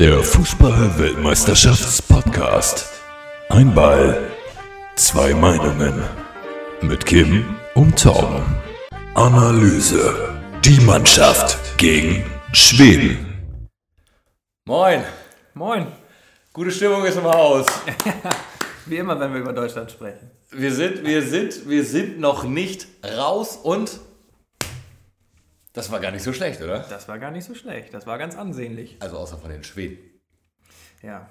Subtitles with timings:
[0.00, 2.84] Der Fußball-Weltmeisterschafts-Podcast.
[3.48, 4.28] Ein Ball,
[4.96, 6.02] zwei Meinungen.
[6.80, 7.44] Mit Kim
[7.76, 8.42] und Tom.
[9.14, 10.34] Analyse.
[10.64, 13.68] Die Mannschaft gegen Schweden.
[14.64, 15.04] Moin,
[15.54, 15.86] Moin.
[16.52, 17.66] gute Stimmung ist im Haus.
[18.86, 20.28] Wie immer, wenn wir über Deutschland sprechen.
[20.50, 24.00] Wir sind, wir sind, wir sind noch nicht raus und
[25.74, 26.80] das war gar nicht so schlecht, oder?
[26.88, 27.92] Das war gar nicht so schlecht.
[27.92, 28.96] Das war ganz ansehnlich.
[29.00, 29.98] Also außer von den Schweden.
[31.02, 31.28] Ja.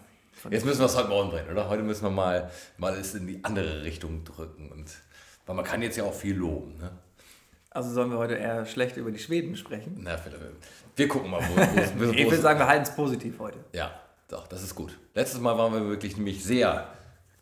[0.52, 1.70] Jetzt müssen wir es heute Morgen drehen, oder?
[1.70, 4.72] Heute müssen wir mal, mal es in die andere Richtung drücken.
[4.72, 4.86] Und,
[5.46, 6.78] weil man kann jetzt ja auch viel loben.
[6.78, 6.92] Ne?
[7.70, 9.96] also sollen wir heute eher schlecht über die Schweden sprechen?
[10.00, 10.34] Na, wir,
[10.96, 13.58] wir gucken mal, wo, es- wo, Ich würde sagen, wir halten es positiv heute.
[13.74, 13.92] Ja,
[14.28, 15.00] doch, das ist gut.
[15.16, 16.88] Letztes Mal waren wir wirklich nämlich sehr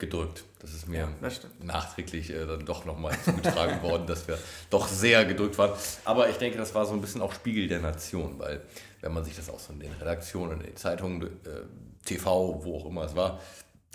[0.02, 0.44] gedrückt.
[0.60, 1.64] Das ist mir das stimmt.
[1.64, 4.38] nachträglich äh, dann doch nochmal zugetragen worden, dass wir
[4.70, 5.72] doch sehr gedrückt waren.
[6.04, 8.62] Aber ich denke, das war so ein bisschen auch Spiegel der Nation, weil
[9.00, 11.62] wenn man sich das auch so in den Redaktionen, in den Zeitungen, äh,
[12.04, 13.40] TV, wo auch immer es war,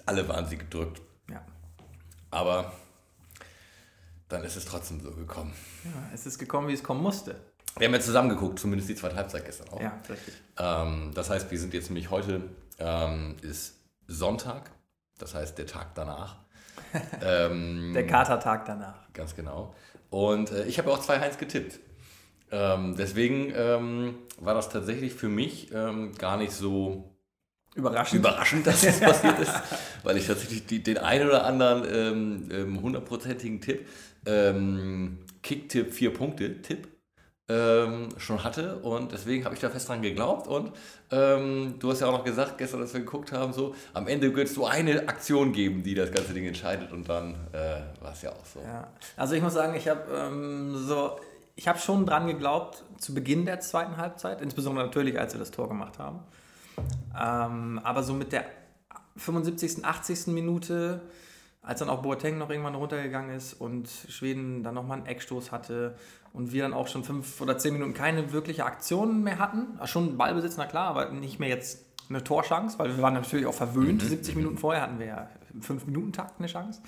[0.07, 1.03] alle waren sie gedrückt.
[1.31, 1.45] Ja.
[2.31, 2.73] Aber
[4.29, 5.53] dann ist es trotzdem so gekommen.
[5.85, 5.91] ja.
[6.15, 7.37] Es ist gekommen, wie es kommen musste.
[7.77, 9.81] Wir haben ja zusammen geguckt, zumindest die zweite Halbzeit gestern auch.
[9.81, 10.35] Ja, richtig.
[10.59, 12.43] Ähm, das heißt, wir sind jetzt nämlich heute,
[12.79, 13.75] ähm, ist
[14.09, 14.71] Sonntag,
[15.19, 16.37] das heißt der Tag danach.
[17.23, 19.13] ähm, Der Katertag danach.
[19.13, 19.75] Ganz genau.
[20.11, 21.81] Und äh, ich habe auch 2-1 getippt.
[22.51, 27.13] Ähm, deswegen ähm, war das tatsächlich für mich ähm, gar nicht so
[27.75, 28.21] Überraschend.
[28.21, 29.53] überraschend, dass das passiert ist,
[30.05, 33.87] weil ich tatsächlich die, den einen oder anderen ähm, ähm, hundertprozentigen Tipp,
[34.25, 36.89] ähm, Kick-Tipp, vier Punkte, Tipp,
[37.49, 40.73] ähm, schon hatte und deswegen habe ich da fest dran geglaubt und
[41.13, 44.35] ähm, du hast ja auch noch gesagt, gestern, als wir geguckt haben, so, am Ende
[44.35, 48.13] wird es so eine Aktion geben, die das ganze Ding entscheidet und dann äh, war
[48.13, 48.61] es ja auch so.
[48.61, 48.89] Ja.
[49.17, 51.21] Also ich muss sagen, ich habe ähm, so,
[51.55, 55.53] ich habe schon dran geglaubt zu Beginn der zweiten Halbzeit, insbesondere natürlich, als wir das
[55.53, 56.21] Tor gemacht haben.
[57.17, 58.45] Ähm, aber so mit der
[59.17, 60.27] 75., 80.
[60.29, 61.01] Minute,
[61.67, 65.97] als dann auch Boateng noch irgendwann runtergegangen ist und Schweden dann nochmal einen Eckstoß hatte
[66.33, 69.87] und wir dann auch schon fünf oder zehn Minuten keine wirkliche Aktion mehr hatten, also
[69.87, 73.55] schon Ballbesitz, na klar, aber nicht mehr jetzt eine Torchance, weil wir waren natürlich auch
[73.55, 74.01] verwöhnt.
[74.01, 76.81] 70 Minuten vorher hatten wir ja im 5-Minuten-Takt eine Chance.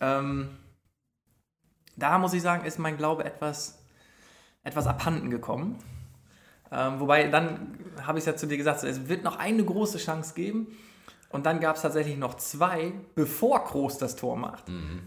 [0.00, 0.50] Ähm,
[1.96, 3.82] da muss ich sagen, ist mein Glaube etwas,
[4.62, 5.76] etwas abhanden gekommen.
[6.70, 9.98] Ähm, wobei, dann habe ich es ja zu dir gesagt, es wird noch eine große
[9.98, 10.68] Chance geben.
[11.30, 14.64] Und dann gab es tatsächlich noch zwei, bevor Kroos das Tor macht.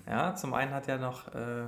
[0.07, 1.67] Ja, zum einen hat ja noch äh,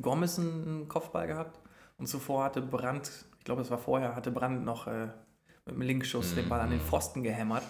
[0.00, 1.60] Gomez einen Kopfball gehabt
[1.98, 5.06] und zuvor hatte Brandt, ich glaube, es war vorher, hatte Brandt noch äh,
[5.66, 7.62] mit dem Linkschuss den Ball an den Pfosten gehämmert.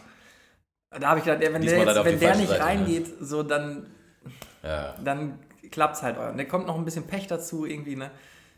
[0.91, 2.67] Da habe ich gedacht, wenn Diesmal der, jetzt, wenn der nicht Seite, ne?
[2.67, 3.91] reingeht, so dann
[4.63, 4.95] Ja.
[5.03, 5.39] dann
[5.71, 6.17] klappt es halt.
[6.17, 8.11] Und da kommt noch ein bisschen Pech dazu irgendwie, ne?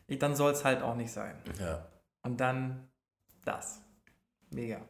[0.09, 1.35] Dann soll es halt auch nicht sein.
[1.59, 1.85] Ja.
[2.23, 2.89] Und dann
[3.45, 3.81] das.
[4.51, 4.81] Mega.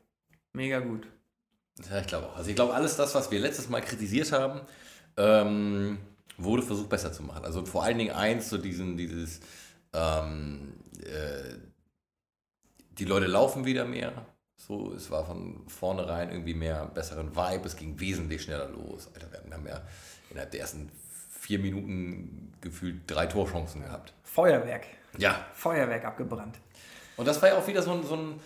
[0.52, 1.06] Mega gut.
[1.90, 2.36] Ja, ich glaube auch.
[2.36, 4.60] Also ich glaube, alles das, was wir letztes Mal kritisiert haben,
[5.16, 5.98] ähm,
[6.38, 7.44] wurde versucht besser zu machen.
[7.44, 9.40] Also vor allen Dingen eins, so diesen, dieses,
[9.92, 11.54] ähm, äh,
[12.98, 14.12] die Leute laufen wieder mehr.
[14.56, 19.08] So, es war von vornherein irgendwie mehr besseren Vibe, es ging wesentlich schneller los.
[19.14, 19.82] Alter, wir haben ja
[20.30, 20.90] innerhalb der ersten
[21.30, 24.14] vier Minuten gefühlt drei Torchancen gehabt.
[24.24, 24.86] Feuerwerk.
[25.18, 26.56] Ja, Feuerwerk abgebrannt.
[27.16, 28.40] und das war ja auch wieder so ein, so ein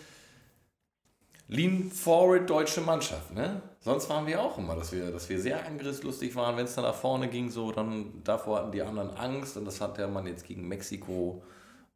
[1.51, 3.33] Lean-Forward deutsche Mannschaft.
[3.33, 3.61] Ne?
[3.81, 6.55] Sonst waren wir auch immer, dass wir, dass wir sehr angriffslustig waren.
[6.55, 9.57] Wenn es dann nach vorne ging, so, dann davor hatten die anderen Angst.
[9.57, 11.43] Und das hat der Mann jetzt gegen Mexiko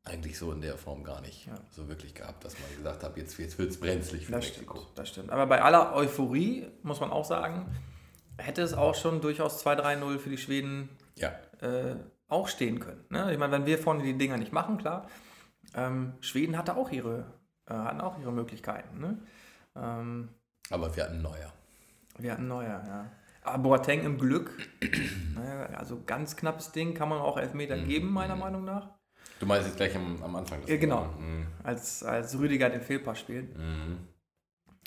[0.03, 3.39] eigentlich so in der Form gar nicht so wirklich gehabt, dass man gesagt hat, jetzt,
[3.39, 4.77] jetzt wird es brenzlig für Das Mexiko.
[4.77, 4.91] stimmt.
[4.99, 5.31] Das stimmt.
[5.31, 7.65] Aber bei aller Euphorie muss man auch sagen,
[8.37, 11.29] hätte es auch schon durchaus 2-3-0 für die Schweden Ja,
[11.61, 11.95] äh,
[12.27, 13.05] auch stehen können.
[13.09, 13.31] Ne?
[13.31, 15.07] Ich meine, wenn wir vorne die Dinger nicht machen, klar.
[15.73, 17.25] Ähm, Schweden hatte auch ihre,
[17.67, 18.99] äh, hatten auch ihre Möglichkeiten.
[18.99, 19.17] Ne?
[19.75, 20.29] Ähm,
[20.69, 21.53] aber wir hatten Neuer.
[22.17, 23.11] Wir hatten neuer, ja.
[23.43, 24.51] Aber Boateng im Glück,
[25.77, 28.89] also ganz knappes Ding, kann man auch Elfmeter geben, meiner Meinung nach.
[29.39, 30.61] Du meinst jetzt gleich am, am Anfang.
[30.61, 31.05] des Ja, genau.
[31.19, 31.47] Mhm.
[31.63, 33.55] Als, als Rüdiger den Fehlpass spielt.
[33.55, 33.99] Mhm.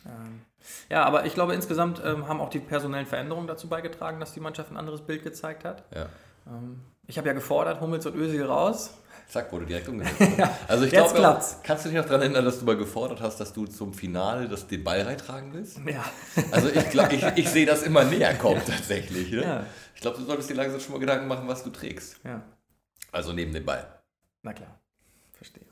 [0.07, 0.41] Ähm,
[0.89, 4.41] ja, aber ich glaube, insgesamt ähm, haben auch die personellen Veränderungen dazu beigetragen, dass die
[4.41, 5.85] Mannschaft ein anderes Bild gezeigt hat.
[5.95, 6.07] Ja.
[6.47, 8.99] Ähm, ich habe ja gefordert, Hummels und Özil raus.
[9.29, 10.19] Zack, wurde direkt umgesetzt.
[10.69, 11.59] Also ich glaube, klappt's.
[11.63, 14.49] kannst du dich noch daran erinnern, dass du mal gefordert hast, dass du zum Finale
[14.49, 15.79] das, den Ball reintragen willst?
[15.87, 16.05] Ja,
[16.51, 19.31] Also ich glaube, ich, ich sehe das immer näher kommen tatsächlich.
[19.33, 19.43] Ne?
[19.43, 19.67] Ja.
[19.95, 22.17] Ich glaube, du solltest dir langsam schon mal Gedanken machen, was du trägst.
[22.25, 22.41] ja,
[23.13, 23.87] Also neben dem Ball.
[24.43, 24.79] na klar.
[25.35, 25.65] Verstehe.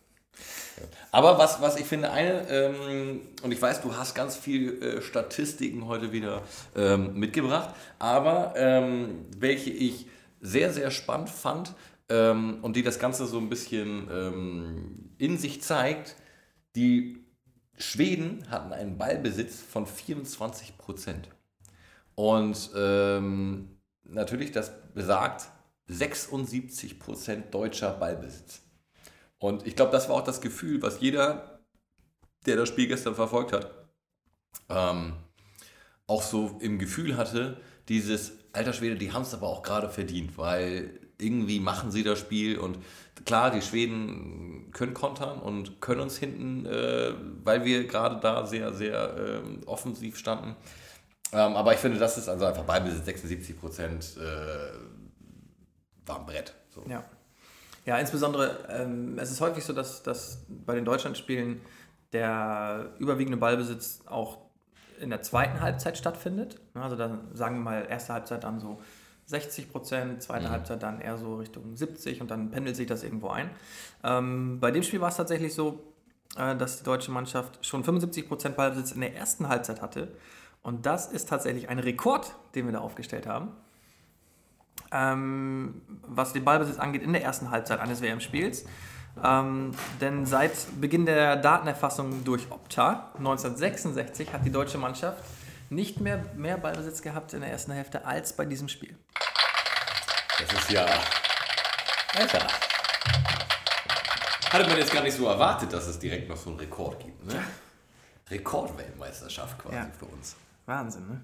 [1.11, 5.01] Aber was, was ich finde, eine, ähm, und ich weiß, du hast ganz viel äh,
[5.03, 6.43] Statistiken heute wieder
[6.77, 10.07] ähm, mitgebracht, aber ähm, welche ich
[10.43, 11.73] sehr, sehr spannend fand
[12.09, 16.17] ähm, und die das Ganze so ein bisschen ähm, in sich zeigt,
[16.75, 17.25] die
[17.79, 21.29] Schweden hatten einen Ballbesitz von 24 Prozent.
[22.15, 25.49] Und ähm, natürlich, das besagt
[25.89, 28.63] 76 Prozent deutscher Ballbesitz.
[29.39, 31.61] Und ich glaube, das war auch das Gefühl, was jeder,
[32.47, 33.71] der das Spiel gestern verfolgt hat,
[34.71, 35.15] ähm,
[36.07, 40.39] auch so im Gefühl hatte, dieses, alter Schwede, die haben es aber auch gerade verdient,
[40.39, 42.79] weil irgendwie machen sie das Spiel und
[43.25, 48.73] klar, die Schweden können kontern und können uns hinten, äh, weil wir gerade da sehr,
[48.73, 50.57] sehr äh, offensiv standen.
[51.33, 54.77] Ähm, aber ich finde, das ist also einfach Ballbesitz 76 Prozent äh,
[56.07, 56.55] war ein Brett.
[56.71, 56.85] So.
[56.89, 57.05] Ja.
[57.85, 61.61] Ja, insbesondere, ähm, es ist häufig so, dass, dass bei den Deutschlandspielen
[62.13, 64.39] der überwiegende Ballbesitz auch
[65.01, 66.61] in der zweiten Halbzeit stattfindet.
[66.75, 68.81] Also dann sagen wir mal, erste Halbzeit dann so
[69.27, 70.51] 60 Prozent, zweite mhm.
[70.51, 73.51] Halbzeit dann eher so Richtung 70 und dann pendelt sich das irgendwo ein.
[74.05, 75.83] Ähm, bei dem Spiel war es tatsächlich so,
[76.37, 80.09] äh, dass die deutsche Mannschaft schon 75 Prozent Ballbesitz in der ersten Halbzeit hatte.
[80.63, 83.53] Und das ist tatsächlich ein Rekord, den wir da aufgestellt haben
[84.93, 88.65] ähm, was den Ballbesitz angeht in der ersten Halbzeit eines WM-Spiels.
[89.23, 89.71] Ähm,
[90.01, 95.25] denn seit Beginn der Datenerfassung durch Opta 1966 hat die deutsche Mannschaft
[95.71, 98.97] nicht mehr, mehr Ballbesitz gehabt in der ersten Hälfte als bei diesem Spiel.
[100.39, 100.87] Das ist ja.
[102.15, 102.47] Alter.
[104.53, 107.25] Hatte man jetzt gar nicht so erwartet, dass es direkt noch so einen Rekord gibt.
[107.27, 107.43] Ne?
[108.31, 109.87] Rekordweltmeisterschaft quasi ja.
[109.99, 110.37] für uns.
[110.67, 111.21] Wahnsinn, ne?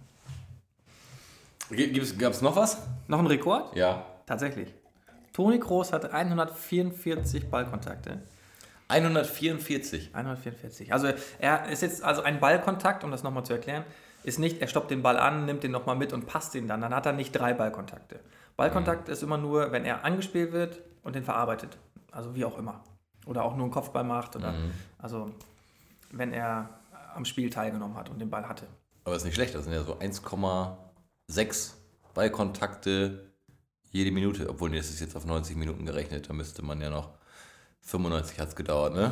[2.18, 2.78] Gab es noch was?
[3.08, 3.74] Noch ein Rekord?
[3.76, 4.04] Ja.
[4.26, 4.74] Tatsächlich.
[5.32, 8.22] Toni Kroos hatte 144 Ballkontakte.
[8.88, 10.10] 144.
[10.14, 10.92] 144.
[10.92, 11.08] Also
[11.38, 13.84] er ist jetzt, also ein Ballkontakt, um das nochmal zu erklären,
[14.24, 16.80] ist nicht, er stoppt den Ball an, nimmt den nochmal mit und passt ihn dann.
[16.80, 18.20] Dann hat er nicht drei Ballkontakte.
[18.56, 19.12] Ballkontakt mhm.
[19.12, 21.78] ist immer nur, wenn er angespielt wird und den verarbeitet.
[22.10, 22.84] Also wie auch immer.
[23.26, 24.36] Oder auch nur einen Kopfball macht.
[24.36, 24.72] Oder mhm.
[24.98, 25.30] also
[26.10, 26.68] wenn er
[27.14, 28.66] am Spiel teilgenommen hat und den Ball hatte.
[29.04, 30.22] Aber ist nicht schlecht, das sind ja so 1,
[31.26, 31.76] sechs
[32.14, 33.32] Ballkontakte
[33.90, 37.10] jede Minute, obwohl das ist jetzt auf 90 Minuten gerechnet, da müsste man ja noch
[37.82, 39.10] 95 hat es gedauert, ne?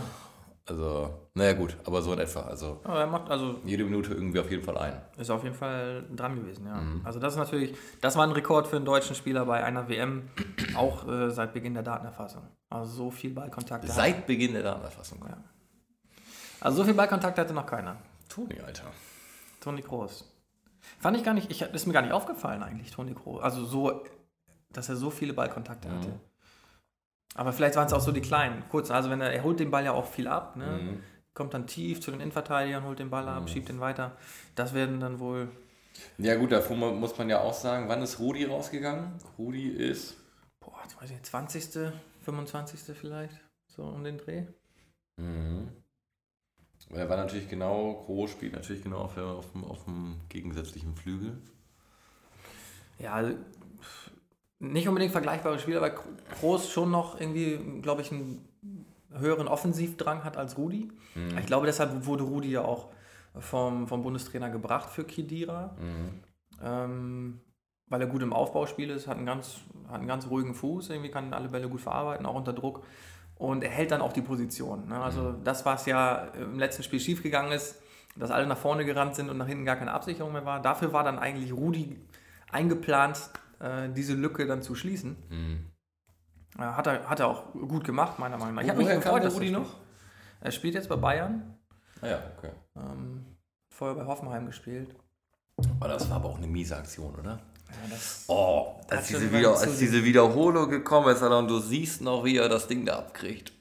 [0.67, 2.43] Also, naja gut, aber so in etwa.
[2.43, 5.01] Also, aber er macht also jede Minute irgendwie auf jeden Fall ein.
[5.19, 6.77] Ist auf jeden Fall dran gewesen, ja.
[6.77, 7.01] Mhm.
[7.05, 10.31] Also das ist natürlich, das war ein Rekord für einen deutschen Spieler bei einer WM,
[10.77, 12.43] auch äh, seit Beginn der Datenerfassung.
[12.69, 13.89] Also so viel Ballkontakt.
[13.89, 14.27] Seit hat.
[14.27, 15.19] Beginn der Datenerfassung.
[15.29, 15.39] Ja.
[16.61, 17.97] Also so viel Ballkontakt hatte noch keiner.
[18.29, 18.85] Toni, Alter.
[19.61, 20.25] Toni Groß.
[20.99, 23.43] Fand ich gar nicht, ich, ist mir gar nicht aufgefallen eigentlich, Toni Kroos.
[23.43, 24.05] Also so,
[24.71, 25.99] dass er so viele Ballkontakte mhm.
[25.99, 26.21] hatte.
[27.35, 28.91] Aber vielleicht waren es auch so die kleinen, kurz.
[28.91, 30.67] Also wenn er, er holt den Ball ja auch viel ab, ne?
[30.67, 31.03] Mhm.
[31.33, 33.49] kommt dann tief zu den Innenverteidigern, holt den Ball ab, mhm.
[33.49, 34.17] schiebt den weiter.
[34.57, 35.49] Das werden dann wohl.
[36.19, 39.13] Ja gut, davor muss man ja auch sagen, wann ist Rudi rausgegangen?
[39.39, 40.17] Rudi ist.
[40.61, 41.93] Boah, jetzt weiß ich, 20.,
[42.23, 42.97] 25.
[42.97, 44.45] vielleicht, so um den Dreh.
[45.17, 45.69] Mhm.
[46.93, 51.39] Er war natürlich genau, Groß spielt natürlich genau auf, auf, dem, auf dem gegensätzlichen Flügel.
[52.99, 53.37] Ja, also,
[54.61, 55.95] nicht unbedingt vergleichbare Spieler, weil
[56.41, 58.47] Groß schon noch irgendwie, glaube ich, einen
[59.13, 60.93] höheren Offensivdrang hat als Rudi.
[61.15, 61.39] Mhm.
[61.39, 62.89] Ich glaube, deshalb wurde Rudi ja auch
[63.39, 65.77] vom, vom Bundestrainer gebracht für Kidira.
[65.81, 66.21] Mhm.
[66.63, 67.41] Ähm,
[67.89, 69.57] weil er gut im Aufbauspiel ist, hat einen, ganz,
[69.89, 72.85] hat einen ganz ruhigen Fuß, irgendwie kann alle Bälle gut verarbeiten, auch unter Druck
[73.41, 74.89] und er hält dann auch die Position.
[74.89, 75.03] Ne?
[75.03, 75.45] Also mhm.
[75.45, 77.81] das, was ja im letzten Spiel schiefgegangen ist,
[78.15, 80.93] dass alle nach vorne gerannt sind und nach hinten gar keine Absicherung mehr war, dafür
[80.93, 81.99] war dann eigentlich Rudi
[82.53, 83.31] eingeplant,
[83.95, 85.17] diese Lücke dann zu schließen.
[85.29, 85.67] Mhm.
[86.59, 88.63] Äh, hat, er, hat er auch gut gemacht, meiner Meinung nach.
[88.63, 89.77] Ich habe mich gefreut, dass Rudi noch?
[90.41, 91.55] Er spielt jetzt bei Bayern.
[92.01, 92.53] Ah ja, okay.
[92.77, 93.25] Ähm,
[93.69, 94.95] vorher bei Hoffenheim gespielt.
[95.79, 97.39] Aber das war aber auch eine miese Aktion, oder?
[98.27, 102.49] oh, als diese, Wieder als diese Wiederholung gekommen ist, und du siehst noch, wie er
[102.49, 103.53] das Ding da abkriegt.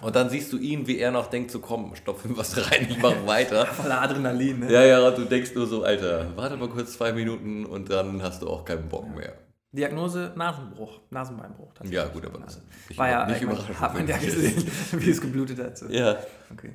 [0.00, 2.86] Und dann siehst du ihn, wie er noch denkt, so komm, stopf ihm was rein,
[2.88, 3.66] ich mach weiter.
[3.74, 4.72] Voller Adrenalin, ne?
[4.72, 8.42] Ja, ja, du denkst nur so, Alter, warte mal kurz zwei Minuten und dann hast
[8.42, 9.16] du auch keinen Bock ja.
[9.16, 9.32] mehr.
[9.72, 11.72] Diagnose Nasenbruch, Nasenbeinbruch.
[11.90, 13.80] Ja, gut, aber das nicht, war ja, nicht überraschend.
[13.80, 15.78] Hat man ja gesehen, wie es geblutet hat.
[15.78, 15.88] So.
[15.88, 16.16] Ja.
[16.52, 16.70] Okay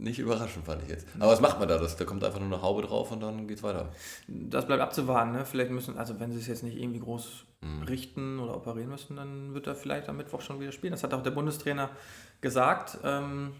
[0.00, 1.06] nicht überraschend, fand ich jetzt.
[1.18, 1.78] Aber was macht man da?
[1.78, 3.90] Das, da kommt einfach nur eine Haube drauf und dann geht's weiter.
[4.26, 5.32] Das bleibt abzuwarten.
[5.32, 5.44] Ne?
[5.44, 7.82] Vielleicht müssen, also wenn sie es jetzt nicht irgendwie groß mhm.
[7.82, 10.92] richten oder operieren müssen, dann wird er vielleicht am Mittwoch schon wieder spielen.
[10.92, 11.90] Das hat auch der Bundestrainer
[12.40, 13.54] gesagt, ähm,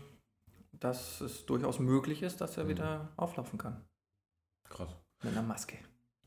[0.73, 2.69] dass es durchaus möglich ist, dass er mhm.
[2.69, 3.85] wieder auflaufen kann.
[4.69, 4.97] Krass.
[5.23, 5.77] Mit einer Maske.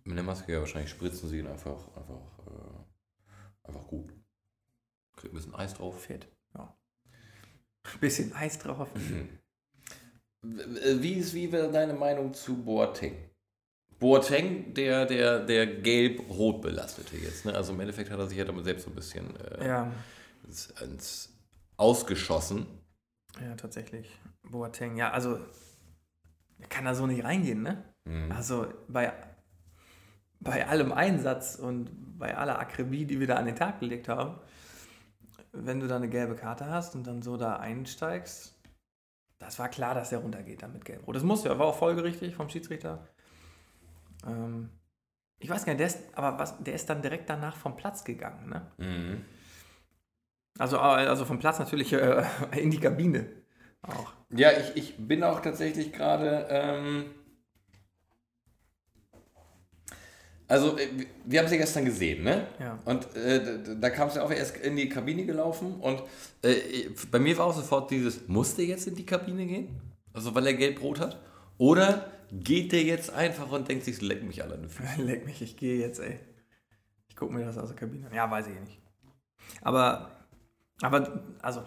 [0.03, 4.13] Mit einer Maske, ja, wahrscheinlich spritzen sie ihn einfach, einfach, äh, einfach gut.
[5.15, 6.03] Kriegt ein bisschen Eis drauf.
[6.03, 6.75] Fett, ja.
[7.83, 8.89] Ein bisschen Eis drauf.
[8.93, 9.39] Mhm.
[10.41, 13.15] Wie ist wie wäre deine Meinung zu Boateng?
[13.97, 17.45] Boateng, der, der, der gelb-rot belastete jetzt.
[17.45, 17.55] Ne?
[17.55, 19.93] Also im Endeffekt hat er sich ja damit selbst so ein bisschen äh, ja.
[20.45, 21.32] ins, ins
[21.77, 22.65] ausgeschossen.
[23.41, 24.19] Ja, tatsächlich.
[24.43, 25.39] Boateng, ja, also
[26.59, 27.83] der kann da so nicht reingehen, ne?
[28.29, 29.13] Also bei,
[30.39, 34.39] bei allem Einsatz und bei aller Akribie, die wir da an den Tag gelegt haben,
[35.51, 38.55] wenn du da eine gelbe Karte hast und dann so da einsteigst,
[39.39, 41.03] das war klar, dass er runtergeht dann mit Gelb.
[41.11, 43.07] Das muss ja, war auch folgerichtig vom Schiedsrichter.
[44.25, 44.69] Ähm,
[45.39, 48.03] ich weiß gar nicht, der ist, aber was, der ist dann direkt danach vom Platz
[48.03, 48.71] gegangen, ne?
[48.77, 49.25] Mhm.
[50.57, 52.23] Also, also vom Platz natürlich äh,
[52.57, 53.27] in die Kabine
[53.81, 54.13] auch.
[54.29, 56.47] Ja, ich, ich bin auch tatsächlich gerade.
[56.49, 57.05] Ähm,
[60.47, 60.87] also, äh,
[61.25, 62.47] wir haben es ja gestern gesehen, ne?
[62.59, 62.79] Ja.
[62.85, 66.03] Und äh, da, da kam es ja auch erst in die Kabine gelaufen und
[66.41, 69.81] äh, bei mir war auch sofort dieses: Muss der jetzt in die Kabine gehen?
[70.13, 71.19] Also, weil er gelb-rot hat?
[71.57, 75.05] Oder geht der jetzt einfach und denkt sich, leck mich alle an den Füßen?
[75.05, 76.19] Leck mich, ich gehe jetzt, ey.
[77.07, 78.13] Ich gucke mir das aus der Kabine an.
[78.13, 78.81] Ja, weiß ich nicht.
[79.61, 80.11] Aber,
[80.83, 81.63] aber, also,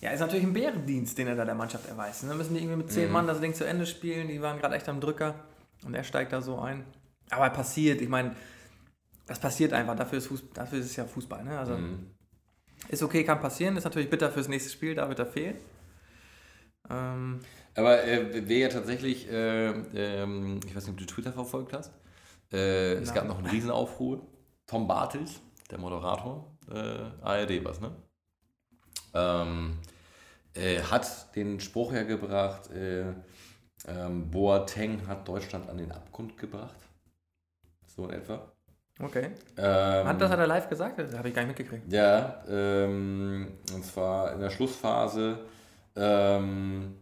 [0.00, 2.22] ja, ist natürlich ein Bärendienst, den er da der Mannschaft erweist.
[2.22, 4.28] Dann müssen die irgendwie mit zehn Mann das Ding zu Ende spielen.
[4.28, 5.34] Die waren gerade echt am Drücker
[5.84, 6.84] und er steigt da so ein.
[7.30, 8.36] Aber passiert, ich meine,
[9.26, 9.96] das passiert einfach.
[9.96, 11.42] Dafür ist, Fuß, dafür ist es ja Fußball.
[11.44, 11.58] Ne?
[11.58, 11.78] Also,
[12.88, 13.76] ist okay, kann passieren.
[13.76, 15.56] Ist natürlich bitter fürs nächste Spiel, da wird er fehlen.
[16.88, 17.40] Ähm,
[17.74, 21.92] Aber äh, wer ja tatsächlich, äh, ähm, ich weiß nicht, ob du Twitter verfolgt hast,
[22.52, 24.26] äh, es gab noch einen Riesenaufruhr.
[24.66, 25.40] Tom Bartels,
[25.70, 27.92] der Moderator, äh, ARD was, ne?
[29.16, 29.78] Ähm,
[30.54, 33.04] äh, hat den Spruch hergebracht, äh,
[33.86, 36.76] ähm, Boateng hat Deutschland an den Abgrund gebracht.
[37.86, 38.52] So in etwa.
[39.00, 39.30] okay.
[39.56, 40.98] Ähm, Hat das hat er live gesagt?
[40.98, 41.90] Das habe ich gar nicht mitgekriegt.
[41.92, 45.38] ja, ähm, und zwar in der Schlussphase.
[45.94, 46.96] Ähm,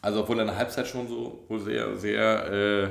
[0.00, 2.88] also obwohl er in der Halbzeit schon so wohl sehr, sehr, äh,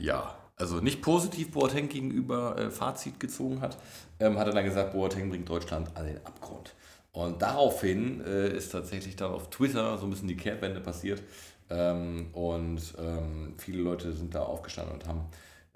[0.00, 3.76] ja, also nicht positiv Boateng gegenüber äh, Fazit gezogen hat,
[4.20, 6.74] ähm, hat er dann gesagt, Boateng bringt Deutschland an den Abgrund.
[7.12, 11.22] Und daraufhin äh, ist tatsächlich dann auf Twitter so ein bisschen die Kehrtwende passiert.
[11.68, 15.26] Ähm, und ähm, viele Leute sind da aufgestanden und haben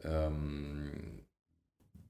[0.03, 1.27] ähm,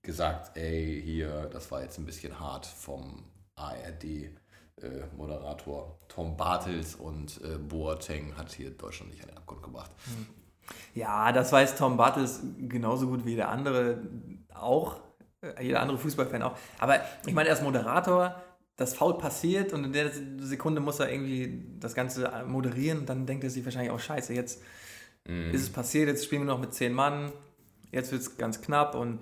[0.03, 3.25] gesagt, ey, hier, das war jetzt ein bisschen hart vom
[3.57, 9.91] ARD-Moderator Tom Bartels und äh, Boateng hat hier Deutschland nicht an den Abgrund gebracht.
[10.95, 14.03] Ja, das weiß Tom Bartels genauso gut wie der andere
[14.55, 15.01] auch,
[15.41, 16.57] äh, jeder andere Fußballfan auch.
[16.79, 18.35] Aber ich meine, er ist Moderator,
[18.77, 23.07] das Foul passiert und in der Sekunde muss er irgendwie das Ganze moderieren.
[23.07, 24.63] Dann denkt er sich wahrscheinlich auch, scheiße, jetzt
[25.25, 27.33] ist es passiert, jetzt spielen wir noch mit zehn Mann,
[27.91, 29.19] jetzt wird es ganz knapp und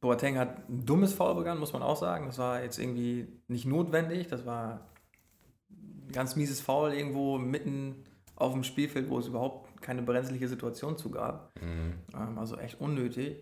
[0.00, 2.26] Boateng hat ein dummes Foul begangen, muss man auch sagen.
[2.26, 4.86] Das war jetzt irgendwie nicht notwendig, das war
[5.70, 8.04] ein ganz mieses Foul irgendwo mitten
[8.36, 11.52] auf dem Spielfeld, wo es überhaupt keine brenzliche Situation zu gab.
[12.14, 13.38] Ähm, also echt unnötig.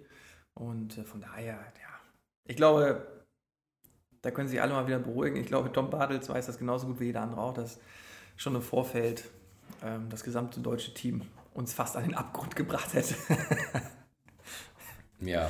[0.55, 2.01] Und äh, von daher, ja,
[2.45, 3.07] ich glaube,
[4.23, 5.37] da können sich alle mal wieder beruhigen.
[5.37, 7.79] Ich glaube, Tom Bartels weiß das genauso gut wie jeder andere auch, dass
[8.37, 9.25] schon im Vorfeld
[9.85, 11.23] ähm, das gesamte deutsche Team
[11.55, 13.15] uns fast an den Abgrund gebracht hätte.
[15.25, 15.49] Ja.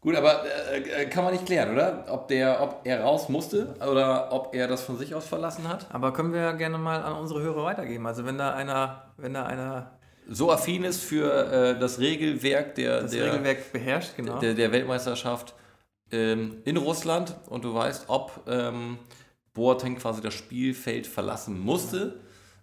[0.00, 2.06] Gut, aber äh, äh, kann man nicht klären, oder?
[2.08, 5.88] Ob, der, ob er raus musste oder ob er das von sich aus verlassen hat.
[5.92, 8.06] Aber können wir gerne mal an unsere Hörer weitergeben.
[8.06, 13.02] Also wenn da einer, wenn da einer So affin ist für äh, das Regelwerk der,
[13.02, 14.38] das der, Regelwerk beherrscht, genau.
[14.38, 15.54] der, der Weltmeisterschaft
[16.12, 18.98] ähm, in Russland und du weißt, ob ähm,
[19.54, 22.20] Boateng quasi das Spielfeld verlassen musste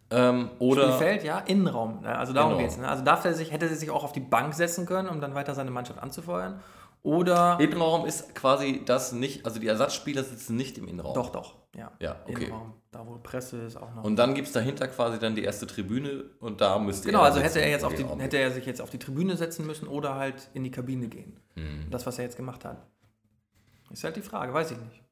[0.09, 2.01] ähm, oder Spielfeld, ja, Innenraum.
[2.01, 2.17] ne?
[2.17, 2.61] Also darum Genau.
[2.63, 2.77] geht's.
[2.77, 2.87] Ne?
[2.87, 5.35] Also darf er sich, hätte er sich auch auf die Bank setzen können, um dann
[5.35, 6.61] weiter seine Mannschaft anzufeuern.
[7.03, 7.57] Oder.
[7.59, 11.13] Innenraum ist quasi das nicht, also die Ersatzspieler sitzen nicht im Innenraum.
[11.13, 11.55] Doch, doch.
[11.75, 11.91] Ja.
[11.99, 12.45] Ja, okay.
[12.45, 12.73] Innenraum.
[12.91, 14.03] Da wo Presse ist auch noch.
[14.03, 17.25] Und dann gibt es dahinter quasi dann die erste Tribüne und da müsste genau, er
[17.25, 19.65] also sitzen hätte er, jetzt auf die, hätte er sich jetzt auf die Tribüne setzen
[19.67, 21.39] müssen oder halt in die Kabine gehen.
[21.55, 21.87] Mhm.
[21.91, 22.77] Das, was er jetzt gemacht hat.
[23.91, 25.03] Ist halt die Frage, weiß ich nicht.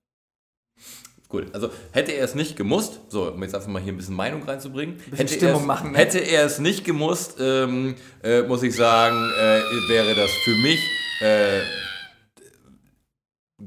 [1.28, 4.16] Gut, also hätte er es nicht gemusst, so, um jetzt einfach mal hier ein bisschen
[4.16, 5.98] Meinung reinzubringen, hätte, Stimmung er es, machen, ne?
[5.98, 10.80] hätte er es nicht gemusst, ähm, äh, muss ich sagen, äh, wäre das für mich
[11.22, 11.62] äh,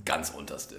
[0.04, 0.76] ganz unterste.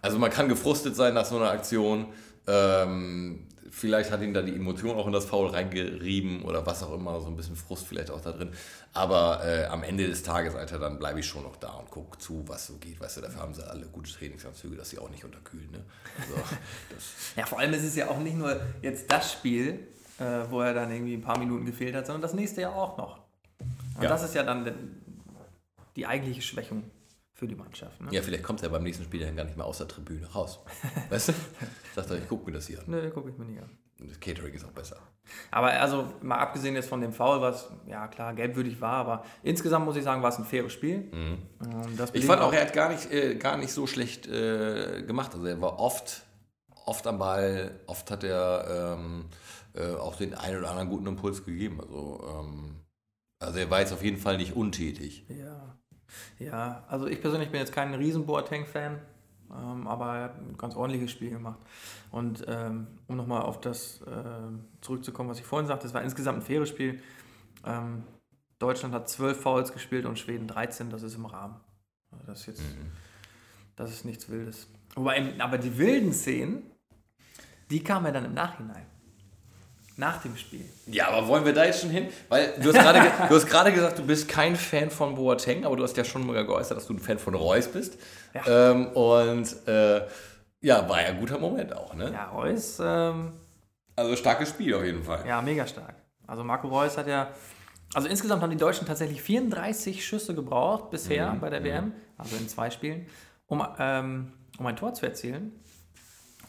[0.00, 2.06] Also man kann gefrustet sein nach so einer Aktion.
[2.46, 6.94] Ähm, vielleicht hat ihn da die Emotion auch in das Foul reingerieben oder was auch
[6.94, 8.50] immer, so ein bisschen Frust vielleicht auch da drin.
[8.92, 12.18] Aber äh, am Ende des Tages, Alter, dann bleibe ich schon noch da und gucke
[12.18, 13.00] zu, was so geht.
[13.00, 15.70] Weißt du, dafür haben sie alle gute Trainingsanzüge, dass sie auch nicht unterkühlen.
[15.70, 15.84] Ne?
[16.28, 16.34] So,
[16.94, 17.04] das,
[17.36, 19.86] Ja, vor allem ist es ja auch nicht nur jetzt das Spiel,
[20.18, 22.96] äh, wo er dann irgendwie ein paar Minuten gefehlt hat, sondern das nächste ja auch
[22.96, 23.20] noch.
[23.96, 24.08] Und Ja.
[24.08, 24.72] das ist ja dann
[25.96, 26.84] die eigentliche Schwächung
[27.38, 28.00] für die Mannschaft.
[28.00, 28.08] Ne?
[28.10, 30.58] ja, vielleicht kommt er beim nächsten Spiel dann gar nicht mehr aus der Tribüne raus.
[31.08, 31.32] Weißt du?
[31.94, 32.86] Sagt er, ich gucke mir das hier an.
[32.88, 33.70] Nö, gucke ich mir nicht an.
[34.00, 34.96] Das Catering ist auch besser.
[35.52, 39.84] Aber also mal abgesehen jetzt von dem Foul, was ja klar gelbwürdig war, aber insgesamt
[39.84, 41.10] muss ich sagen, war es ein faires Spiel.
[41.12, 41.38] Ähm,
[41.96, 45.32] das Ich fand auch, er hat gar nicht, äh, gar nicht so schlecht äh, gemacht.
[45.32, 46.24] Also er war oft,
[46.86, 49.26] oft am Ball, oft hat er ähm,
[49.74, 51.80] äh, auch den einen oder anderen guten Impuls gegeben.
[51.80, 52.80] Also, ähm,
[53.38, 55.24] also er war jetzt auf jeden Fall nicht untätig.
[55.28, 55.78] Ja.
[56.38, 58.98] Ja, also ich persönlich bin jetzt kein riesen Boateng-Fan,
[59.50, 61.58] ähm, aber er hat ein ganz ordentliches Spiel gemacht.
[62.10, 64.06] Und ähm, um nochmal auf das äh,
[64.80, 67.00] zurückzukommen, was ich vorhin sagte, es war insgesamt ein faires Spiel.
[67.64, 68.04] Ähm,
[68.58, 71.56] Deutschland hat 12 Fouls gespielt und Schweden 13, das ist im Rahmen.
[72.26, 72.92] Das ist jetzt, Mhm.
[73.76, 74.68] das ist nichts Wildes.
[74.94, 76.62] Wobei, aber die wilden Szenen,
[77.70, 78.86] die kamen ja dann im Nachhinein.
[80.00, 80.64] Nach dem Spiel.
[80.86, 82.06] Ja, aber wollen wir da jetzt schon hin?
[82.28, 85.64] Weil du hast gerade ge- du hast gerade gesagt, du bist kein Fan von Boateng,
[85.66, 87.98] aber du hast ja schon mal geäußert, dass du ein Fan von Reus bist.
[88.32, 88.70] Ja.
[88.70, 90.06] Ähm, und äh,
[90.60, 92.12] ja, war ja ein guter Moment auch, ne?
[92.12, 93.32] Ja, Reus, ähm,
[93.96, 95.26] Also starkes Spiel auf jeden Fall.
[95.26, 95.94] Ja, mega stark.
[96.28, 97.30] Also Marco Reus hat ja,
[97.92, 102.48] also insgesamt haben die Deutschen tatsächlich 34 Schüsse gebraucht bisher bei der WM, also in
[102.48, 103.06] zwei Spielen,
[103.48, 105.58] um, ähm, um ein Tor zu erzielen.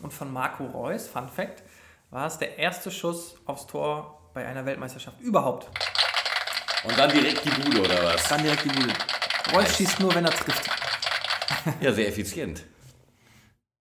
[0.02, 1.64] Und von Marco Reus, Fun Fact,
[2.10, 5.70] war es der erste Schuss aufs Tor bei einer Weltmeisterschaft überhaupt.
[6.84, 8.28] Und dann direkt die Bude oder was?
[8.28, 8.94] Dann direkt die Bude.
[9.54, 10.70] Reus schießt nur, wenn er trifft.
[11.82, 12.64] Ja, sehr effizient.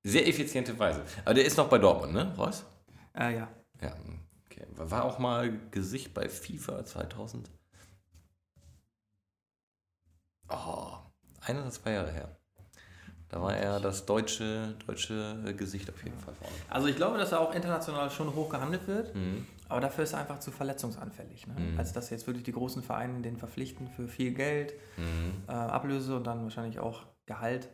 [0.02, 1.04] Sehr effiziente Weise.
[1.24, 2.64] Aber der ist noch bei Dortmund, ne, Reus?
[3.16, 3.48] Äh, ja.
[3.80, 3.94] Ja,
[4.46, 4.66] okay.
[4.70, 7.50] War auch mal Gesicht bei FIFA 2000.
[10.48, 10.96] Oh,
[11.42, 12.37] ein oder zwei Jahre her.
[13.30, 16.54] Da war er das deutsche, deutsche Gesicht auf jeden Fall vorne.
[16.70, 19.12] Also ich glaube, dass er auch international schon hoch gehandelt wird,
[19.68, 21.46] aber dafür ist er einfach zu verletzungsanfällig.
[21.46, 21.54] Ne?
[21.76, 24.72] Als dass jetzt wirklich die großen Vereine den verpflichten für viel Geld,
[25.46, 27.68] äh, Ablöse und dann wahrscheinlich auch Gehalt.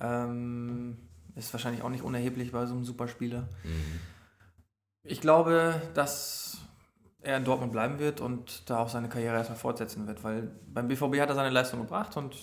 [0.00, 0.98] Ähm,
[1.34, 3.48] ist wahrscheinlich auch nicht unerheblich bei so einem Superspieler.
[5.04, 6.58] Ich glaube, dass
[7.22, 10.88] er in Dortmund bleiben wird und da auch seine Karriere erstmal fortsetzen wird, weil beim
[10.88, 12.36] BVB hat er seine Leistung gebracht und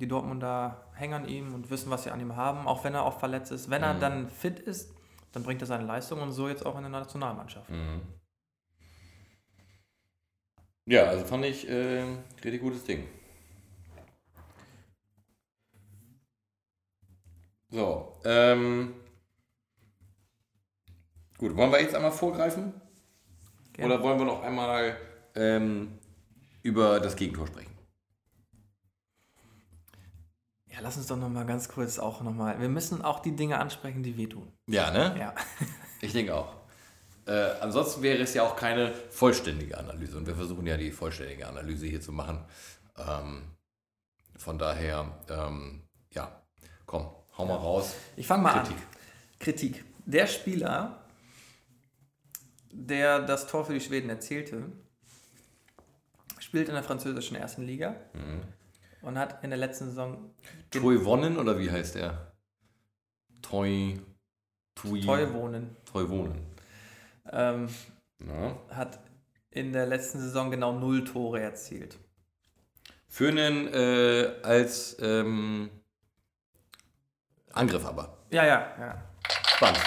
[0.00, 3.04] die Dortmunder hängen an ihm und wissen, was sie an ihm haben, auch wenn er
[3.04, 3.70] oft verletzt ist.
[3.70, 4.92] Wenn er dann fit ist,
[5.32, 7.70] dann bringt er seine Leistung und so jetzt auch in der Nationalmannschaft.
[10.86, 12.04] Ja, also fand ich äh,
[12.44, 13.08] richtig gutes Ding.
[17.70, 18.94] So, ähm.
[21.38, 22.72] Gut, wollen wir jetzt einmal vorgreifen?
[23.72, 23.94] Gerne.
[23.94, 24.96] Oder wollen wir noch einmal
[25.34, 25.98] ähm,
[26.62, 27.75] über das Gegentor sprechen?
[30.76, 32.60] Ja, lass uns doch noch mal ganz kurz auch noch mal.
[32.60, 34.52] Wir müssen auch die Dinge ansprechen, die wehtun.
[34.68, 35.16] Ja, ne?
[35.18, 35.34] Ja.
[36.02, 36.54] Ich denke auch.
[37.26, 41.48] Äh, ansonsten wäre es ja auch keine vollständige Analyse und wir versuchen ja die vollständige
[41.48, 42.44] Analyse hier zu machen.
[42.98, 43.44] Ähm,
[44.36, 46.42] von daher, ähm, ja,
[46.84, 47.08] komm,
[47.38, 47.94] hau mal raus.
[48.14, 48.76] Ich fange mal Kritik.
[48.76, 48.82] an.
[49.38, 49.84] Kritik.
[50.04, 51.00] Der Spieler,
[52.70, 54.70] der das Tor für die Schweden erzielte,
[56.38, 57.96] spielt in der französischen ersten Liga
[59.02, 60.34] und hat in der letzten Saison
[60.70, 62.32] Toivonen oder wie heißt der?
[63.42, 63.94] Toi.
[64.74, 65.00] Tui.
[65.00, 66.46] Toivonen, Toivonen.
[67.32, 67.68] ähm,
[68.26, 68.56] Ja.
[68.70, 68.98] hat
[69.50, 71.98] in der letzten Saison genau null Tore erzielt.
[73.08, 75.70] Für einen äh, als ähm,
[77.52, 78.18] Angriff aber.
[78.30, 79.02] Ja, ja, ja.
[79.54, 79.80] Spannend.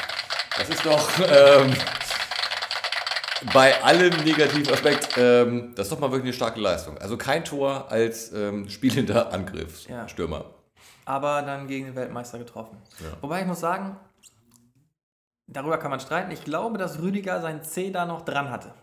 [0.58, 1.74] Das ist doch ähm,
[3.54, 6.98] bei allem Negativaspekt, ähm, das ist doch mal wirklich eine starke Leistung.
[6.98, 10.46] Also kein Tor als ähm, spielender Angriffsstürmer.
[11.06, 12.78] Aber dann gegen den Weltmeister getroffen.
[13.00, 13.18] Ja.
[13.22, 13.98] Wobei ich muss sagen,
[15.48, 16.32] darüber kann man streiten.
[16.32, 18.74] Ich glaube, dass Rüdiger sein C da noch dran hatte.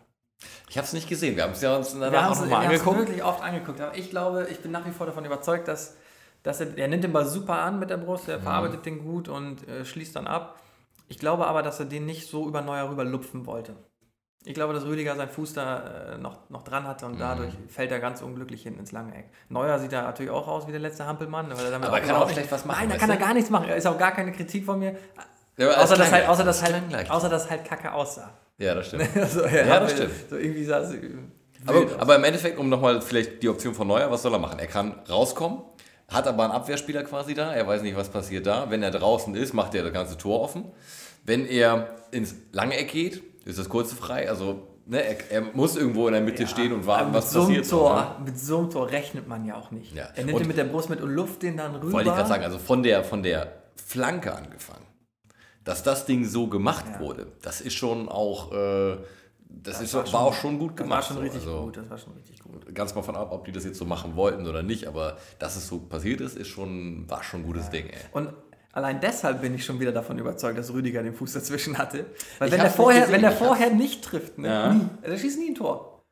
[0.68, 1.36] Ich habe es nicht gesehen.
[1.36, 2.98] Wir haben es ja uns Wir danach haben auch es nochmal angeguckt.
[2.98, 3.80] wirklich oft angeguckt.
[3.80, 5.96] Aber ich glaube, ich bin nach wie vor davon überzeugt, dass,
[6.42, 8.32] dass er, er nimmt den Ball super an mit der Brust, Mhm.
[8.34, 10.60] er verarbeitet den gut und äh, schließt dann ab.
[11.08, 13.76] Ich glaube aber, dass er den nicht so über Neuer rüber lupfen wollte.
[14.46, 17.12] Ich glaube, dass Rüdiger seinen Fuß da äh, noch, noch dran hatte Mhm.
[17.12, 19.26] und dadurch fällt er ganz unglücklich hinten ins lange Eck.
[19.48, 21.48] Neuer sieht da natürlich auch aus wie der letzte Hampelmann.
[21.50, 23.16] Weil er damit Aber er kann überhaupt auch schlecht was machen, Nein, da kann er
[23.16, 23.68] gar nichts machen.
[23.68, 24.96] Er ist auch gar keine Kritik von mir.
[25.58, 28.30] Ja, Außer, dass halt, außer, dass halt, außer dass halt kacke aussah.
[28.58, 29.08] Ja, das stimmt.
[29.16, 30.12] Also, Ja, das stimmt.
[30.30, 30.94] So irgendwie sah es
[31.66, 34.58] Aber, aber im Endeffekt, um nochmal vielleicht die Option von Neuer, was soll er machen?
[34.58, 35.60] Er kann rauskommen,
[36.08, 38.70] hat aber einen Abwehrspieler quasi da, er weiß nicht, was passiert da.
[38.70, 40.70] Wenn er draußen ist, macht er das ganze Tor offen.
[41.24, 44.28] Wenn er ins lange Eck geht, ist das kurze frei.
[44.28, 47.68] Also ne, er, er muss irgendwo in der Mitte stehen und warten, was so passiert.
[47.70, 48.24] Tor, ne?
[48.26, 49.94] Mit so einem Tor rechnet man ja auch nicht.
[49.94, 50.08] Ja.
[50.14, 51.92] Er nimmt Und- ihn mit der Brust mit und luft den dann rüber.
[51.94, 54.84] Wollte ich gerade sagen, also von der, von der Flanke angefangen,
[55.64, 57.00] dass das Ding so gemacht Ja.
[57.00, 58.96] wurde, das ist schon auch, äh,
[59.48, 60.98] das, ist, war, war schon- auch schon gut das gemacht.
[60.98, 61.22] war schon so.
[61.22, 61.76] richtig also, gut.
[61.76, 62.74] Das war schon richtig gut.
[62.74, 65.56] Ganz mal von ab, ob die das jetzt so machen wollten oder nicht, aber dass
[65.56, 67.94] es so passiert ist, ist schon, war schon ein gutes Ding, ey.
[68.12, 68.32] Und
[68.76, 72.06] allein deshalb bin ich schon wieder davon überzeugt, dass Rüdiger den Fuß dazwischen hatte.
[72.38, 74.72] Weil Ich wenn er nicht vorher, gesehen, wenn er ich vorher nicht trifft, ne, Ja.
[74.72, 76.02] nie, also er schießt nie ein Tor.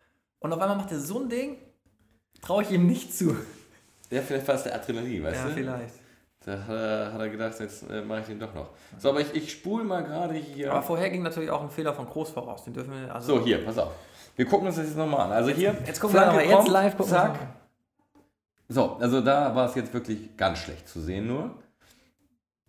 [0.41, 1.57] Und auf einmal macht er so ein Ding,
[2.43, 3.37] traue ich ihm nicht zu.
[4.11, 5.53] Ja, vielleicht war es der Adrenalin, weißt Ja, du?
[5.55, 5.95] vielleicht.
[6.45, 8.69] Da hat er, hat er gedacht, jetzt äh, mache ich den doch noch.
[8.99, 10.71] So, aber ich, ich spule mal gerade hier.
[10.73, 12.65] Aber vorher ging natürlich auch ein Fehler von Groß voraus.
[12.65, 13.15] Den dürfen wir.
[13.15, 13.93] Also so, hier, pass auf.
[14.37, 15.33] Wir gucken uns das jetzt nochmal an.
[15.33, 16.45] Also hier, Jetzt gucken wir Flanke nochmal.
[16.51, 17.33] Jetzt kommt, live gucken wir zack.
[17.41, 17.49] mal.
[18.69, 21.51] So, also da war es jetzt wirklich ganz schlecht zu sehen nur.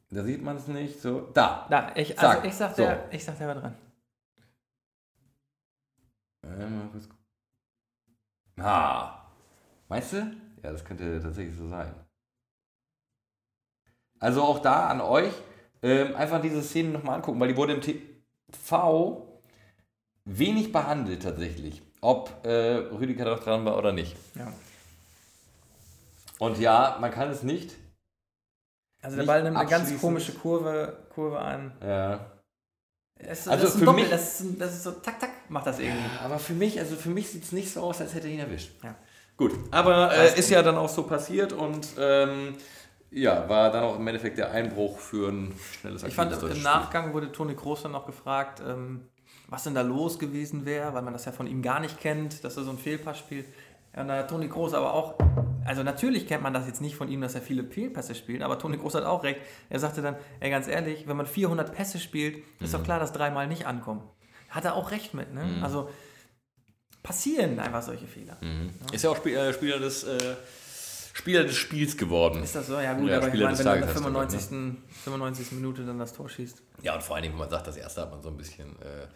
[0.10, 1.02] Da sieht man es nicht.
[1.02, 1.68] So, da.
[1.70, 2.46] Da, ich, also Zack.
[2.46, 2.84] ich sag, So.
[2.84, 3.76] der, ich sag, war dran.
[6.44, 7.16] Mal kurz gu-
[8.62, 9.26] Ah.
[9.90, 10.18] Meinst du?
[10.64, 11.94] Ja, das könnte tatsächlich so sein.
[14.20, 15.34] Also auch da an euch
[15.84, 19.40] ähm, einfach diese Szene nochmal angucken, weil die wurde im TV
[20.26, 21.82] wenig behandelt tatsächlich.
[22.02, 24.16] Ob äh, Rüdiger doch dran war oder nicht.
[24.36, 24.52] Ja.
[26.40, 27.76] Und ja, man kann es nicht.
[29.06, 31.72] Also der Ball nimmt eine ganz komische Kurve, Kurve an.
[31.82, 32.20] Ja.
[33.18, 35.20] Es, Also das ist ein für Doppel, mich- das ist, ein- das ist so tak
[35.20, 36.00] tak macht das irgendwie.
[36.24, 38.40] Aber für mich, also für mich sieht es nicht so aus, als hätte er ihn
[38.40, 38.72] erwischt.
[38.84, 38.96] Ja.
[39.38, 42.56] Gut, aber äh, ist ja dann auch so passiert und ähm,
[43.12, 47.14] ja, war dann auch im Endeffekt der Einbruch für ein schnelles Ich fand, im Nachgang
[47.14, 49.08] wurde Toni Kroos dann noch gefragt, ähm,
[49.48, 52.44] was denn da los gewesen wäre, weil man das ja von ihm gar nicht kennt,
[52.44, 53.46] dass er so einen Fehlpass spielt.
[53.96, 55.14] Ja, und da hat Toni Kroos aber auch,
[55.66, 58.58] also natürlich kennt man das jetzt nicht von ihm, dass er viele Fehlpässe spielt, aber
[58.60, 59.40] Toni Kroos hat auch recht.
[59.70, 62.78] Er sagte dann, ey, ganz ehrlich, wenn man 400 Pässe spielt, ist Mhm.
[62.78, 64.02] doch klar, dass dreimal nicht ankommen.
[64.50, 65.44] Hat er auch recht mit, ne?
[65.62, 65.90] Also
[67.04, 68.38] passieren einfach solche Fehler.
[68.42, 68.70] Mhm.
[68.92, 70.36] Ist ja auch Spiel, äh, Spieler, des, äh,
[71.14, 72.42] Spieler des Spiels geworden.
[72.44, 72.80] Ist das so?
[72.80, 74.50] Ja gut, Ja, aber ich Spieler meine, des wenn du in der Tages hast du,
[74.50, 74.84] 95.
[75.04, 75.52] 95.
[75.54, 76.62] Minute dann das Tor schießt.
[76.82, 78.76] Ja, und vor allen Dingen, wenn man sagt, das erste hat man so ein bisschen
[78.82, 79.08] äh,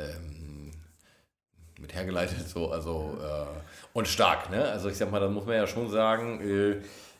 [0.00, 0.70] ähm,
[1.80, 3.60] mit hergeleitet, so, also äh,
[3.92, 4.64] und stark, ne?
[4.64, 6.40] Also ich sag mal, da muss man ja schon sagen,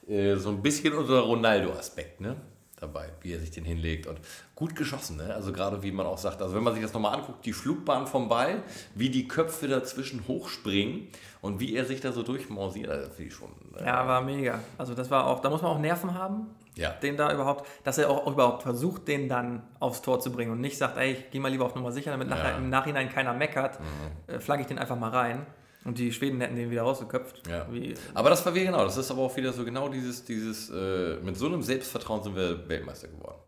[0.08, 2.36] äh, äh, so ein bisschen unser Ronaldo-Aspekt, ne?
[2.80, 4.18] Dabei, wie er sich den hinlegt und
[4.54, 5.34] gut geschossen, ne?
[5.34, 8.06] Also gerade wie man auch sagt, also wenn man sich das nochmal anguckt, die Flugbahn
[8.06, 8.62] vom Ball,
[8.94, 11.08] wie die Köpfe dazwischen hochspringen
[11.42, 13.50] und wie er sich da so durchmausiert, also das finde ich schon.
[13.78, 14.60] Äh, Ja, war mega.
[14.78, 16.90] Also das war auch, da muss man auch Nerven haben, ja.
[16.90, 20.52] den da überhaupt, dass er auch, auch überhaupt versucht, den dann aufs Tor zu bringen
[20.52, 22.56] und nicht sagt, ey, ich geh mal lieber auf Nummer sicher, damit nachher, Ja.
[22.56, 23.78] im Nachhinein keiner meckert,
[24.26, 25.44] äh, flagge ich den einfach mal rein.
[25.84, 27.46] Und die Schweden hätten den wieder rausgeköpft.
[27.48, 27.66] Ja.
[27.70, 30.70] Wie, Aber das war wir genau, das ist aber auch wieder so genau dieses, dieses,
[30.70, 33.40] äh, mit so einem Selbstvertrauen sind wir Weltmeister geworden.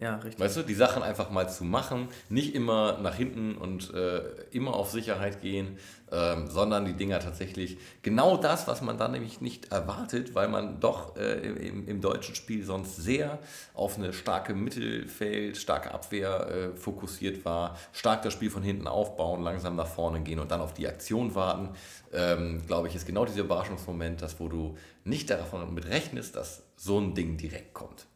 [0.00, 0.40] Ja, richtig.
[0.40, 4.72] Weißt du, die Sachen einfach mal zu machen, nicht immer nach hinten und äh, immer
[4.74, 5.78] auf Sicherheit gehen,
[6.10, 10.80] ähm, sondern die Dinger tatsächlich genau das, was man dann nämlich nicht erwartet, weil man
[10.80, 13.40] doch äh, im, im deutschen Spiel sonst sehr
[13.74, 19.42] auf eine starke Mittelfeld, starke Abwehr äh, fokussiert war, stark das Spiel von hinten aufbauen,
[19.42, 21.74] langsam nach vorne gehen und dann auf die Aktion warten,
[22.14, 26.62] ähm, glaube ich, ist genau dieser Überraschungsmoment, das, wo du nicht davon mit rechnest, dass
[26.76, 28.06] so ein Ding direkt kommt.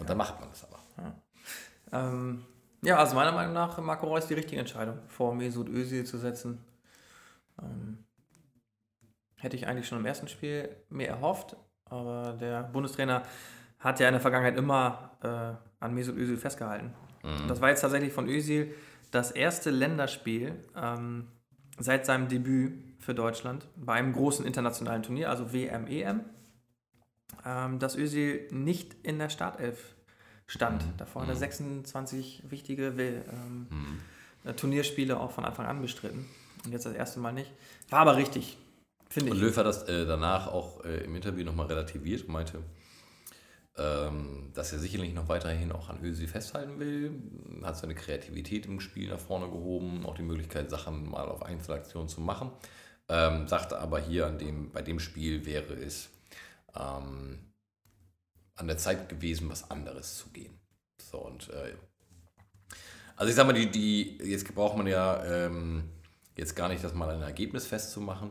[0.00, 1.14] Und dann macht man es aber.
[1.92, 2.44] Ähm,
[2.82, 6.64] ja, also meiner Meinung nach Marco Reus die richtige Entscheidung, vor Mesut Özil zu setzen.
[7.60, 8.04] Ähm,
[9.36, 13.22] hätte ich eigentlich schon im ersten Spiel mehr erhofft, aber der Bundestrainer
[13.78, 16.94] hat ja in der Vergangenheit immer äh, an Mesut Özil festgehalten.
[17.22, 18.74] Und das war jetzt tatsächlich von Özil
[19.10, 21.28] das erste Länderspiel ähm,
[21.78, 26.24] seit seinem Debüt für Deutschland bei einem großen internationalen Turnier, also WM, EM,
[27.44, 29.94] ähm, dass Özil nicht in der Startelf
[30.52, 30.84] stand.
[30.98, 33.66] Davor hat er 26 wichtige ähm,
[34.44, 36.26] äh, Turnierspiele auch von Anfang an bestritten.
[36.64, 37.50] Und jetzt das erste Mal nicht.
[37.88, 38.58] War aber richtig,
[39.08, 39.42] finde Und ich.
[39.42, 42.62] Löw hat das äh, danach auch äh, im Interview nochmal relativiert und meinte,
[43.78, 47.12] ähm, dass er sicherlich noch weiterhin auch an Özil festhalten will,
[47.62, 52.10] hat seine Kreativität im Spiel nach vorne gehoben, auch die Möglichkeit, Sachen mal auf Einzelaktionen
[52.10, 52.50] zu machen.
[53.08, 56.10] Ähm, sagte aber hier an dem, bei dem Spiel wäre es
[56.78, 57.38] ähm,
[58.56, 60.58] an der Zeit gewesen, was anderes zu gehen.
[60.98, 61.74] So und äh,
[63.16, 65.90] also ich sag mal, die, die, jetzt braucht man ja ähm,
[66.36, 68.30] jetzt gar nicht das mal ein Ergebnis festzumachen,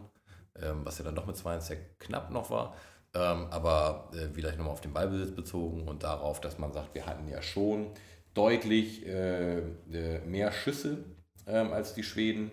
[0.62, 2.75] ähm, was ja dann doch mit 2 sehr knapp noch war.
[3.13, 7.05] Ähm, aber äh, vielleicht nochmal auf den Ballbesitz bezogen und darauf, dass man sagt, wir
[7.05, 7.91] hatten ja schon
[8.34, 11.03] deutlich äh, äh, mehr Schüsse
[11.45, 12.51] ähm, als die Schweden.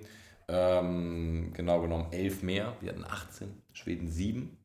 [0.48, 2.76] Ähm, genau genommen 11 mehr.
[2.80, 4.56] Wir hatten 18, Schweden 7.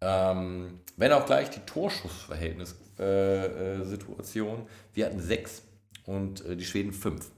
[0.00, 4.58] Ähm, wenn auch gleich die Torschussverhältnissituation.
[4.58, 5.62] Äh, äh, wir hatten 6
[6.06, 7.30] und äh, die Schweden 5.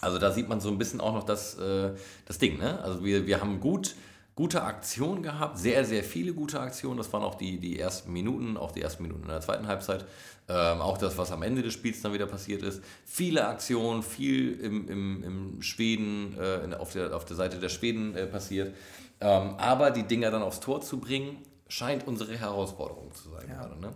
[0.00, 1.90] Also da sieht man so ein bisschen auch noch das, äh,
[2.26, 2.58] das Ding.
[2.58, 2.82] Ne?
[2.82, 3.94] Also wir, wir haben gut,
[4.34, 6.96] gute Aktionen gehabt, sehr, sehr viele gute Aktionen.
[6.96, 10.06] Das waren auch die, die ersten Minuten, auch die ersten Minuten in der zweiten Halbzeit.
[10.48, 12.82] Ähm, auch das, was am Ende des Spiels dann wieder passiert ist.
[13.04, 17.68] Viele Aktionen, viel im, im, im Schweden, äh, in, auf, der, auf der Seite der
[17.68, 18.74] Schweden äh, passiert.
[19.20, 21.36] Ähm, aber die Dinger dann aufs Tor zu bringen,
[21.70, 23.78] scheint unsere Herausforderung zu sein gerade.
[23.78, 23.92] Ne?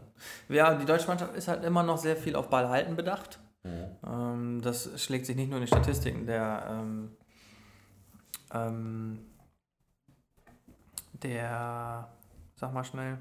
[0.48, 3.40] Ja, die deutsche Mannschaft ist halt immer noch sehr viel auf Ballhalten bedacht.
[3.64, 7.16] Ähm, das schlägt sich nicht nur in den Statistiken der, ähm,
[8.52, 9.18] ähm,
[11.22, 12.08] der,
[12.54, 13.18] sag mal schnell,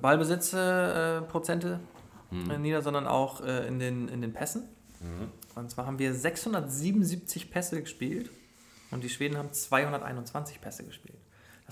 [0.00, 1.80] Ballbesitzprozente
[2.30, 4.68] äh, nieder, sondern auch äh, in, den, in den Pässen.
[5.56, 8.30] Und zwar haben wir 677 Pässe gespielt
[8.92, 11.21] und die Schweden haben 221 Pässe gespielt.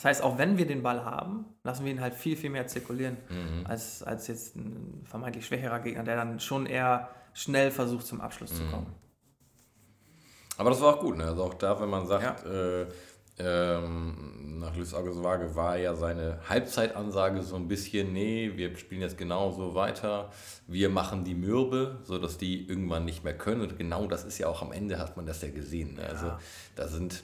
[0.00, 2.66] Das heißt, auch wenn wir den Ball haben, lassen wir ihn halt viel, viel mehr
[2.66, 3.18] zirkulieren
[3.64, 8.48] als, als jetzt ein vermeintlich schwächerer Gegner, der dann schon eher schnell versucht, zum Abschluss
[8.48, 8.86] zu kommen.
[10.56, 11.24] Aber das war auch gut, ne?
[11.24, 12.86] Also auch da, wenn man sagt, äh,
[13.38, 19.02] ähm, nach Luis August Waage war ja seine Halbzeitansage so ein bisschen, nee, wir spielen
[19.02, 20.30] jetzt genauso weiter,
[20.66, 23.60] wir machen die Mürbe, sodass die irgendwann nicht mehr können.
[23.60, 25.96] Und genau das ist ja auch am Ende, hat man das ja gesehen.
[25.96, 26.06] Ne?
[26.06, 26.32] Also
[26.74, 27.22] da sind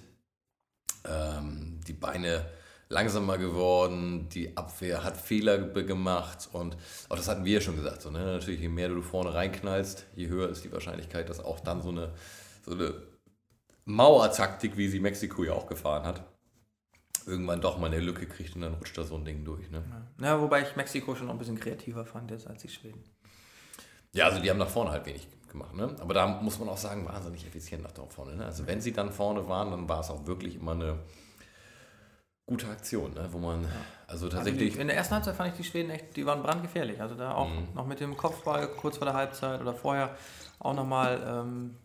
[1.06, 2.44] ähm, die Beine
[2.88, 6.76] langsamer geworden, die Abwehr hat Fehler ge- gemacht und
[7.08, 8.02] auch das hatten wir ja schon gesagt.
[8.02, 8.24] So, ne?
[8.24, 11.88] Natürlich, je mehr du vorne reinknallst, je höher ist die Wahrscheinlichkeit, dass auch dann so
[11.90, 12.12] eine,
[12.64, 12.94] so eine
[13.84, 16.22] Mauertaktik, wie sie Mexiko ja auch gefahren hat,
[17.26, 19.68] irgendwann doch mal eine Lücke kriegt und dann rutscht da so ein Ding durch.
[19.70, 19.82] Ne?
[20.20, 23.02] Ja, wobei ich Mexiko schon noch ein bisschen kreativer fand jetzt als die Schweden.
[24.12, 25.74] Ja, also die haben nach vorne halt wenig gemacht.
[25.74, 25.94] Ne?
[25.98, 28.36] Aber da muss man auch sagen, wahnsinnig effizient nach vorne.
[28.36, 28.44] Ne?
[28.44, 31.00] Also wenn sie dann vorne waren, dann war es auch wirklich immer eine
[32.46, 33.28] gute Aktion, ne?
[33.32, 33.64] wo man
[34.06, 34.74] also Also tatsächlich...
[34.74, 37.00] die, in der ersten Halbzeit fand ich die Schweden echt, die waren brandgefährlich.
[37.00, 37.68] Also da auch Mhm.
[37.74, 40.16] noch mit dem Kopfball kurz vor der Halbzeit oder vorher
[40.60, 41.76] auch nochmal, ähm,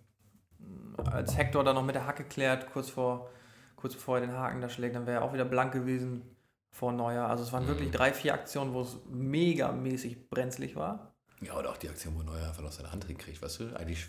[1.11, 3.29] als Hector dann noch mit der Hacke klärt, kurz vor,
[3.75, 6.21] kurz bevor er den Haken da schlägt, dann wäre er auch wieder blank gewesen
[6.69, 7.25] vor Neuer.
[7.25, 7.93] Also es waren wirklich Mhm.
[7.93, 11.11] drei, vier Aktionen, wo es megamäßig brenzlig war.
[11.41, 13.75] Ja, oder auch die Aktion, wo Neuer einfach noch seine Hand hinkriegt, weißt du?
[13.75, 14.05] Eigentlich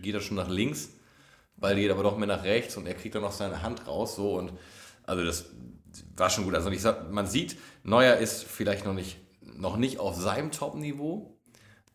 [0.00, 0.88] geht er schon nach links,
[1.56, 4.16] Ball geht aber doch mehr nach rechts und er kriegt dann noch seine Hand raus,
[4.16, 4.52] so und
[5.06, 5.46] also das
[6.16, 6.54] war schon gut.
[6.54, 11.32] Also ich sag, man sieht, Neuer ist vielleicht noch nicht, noch nicht auf seinem Top-Niveau,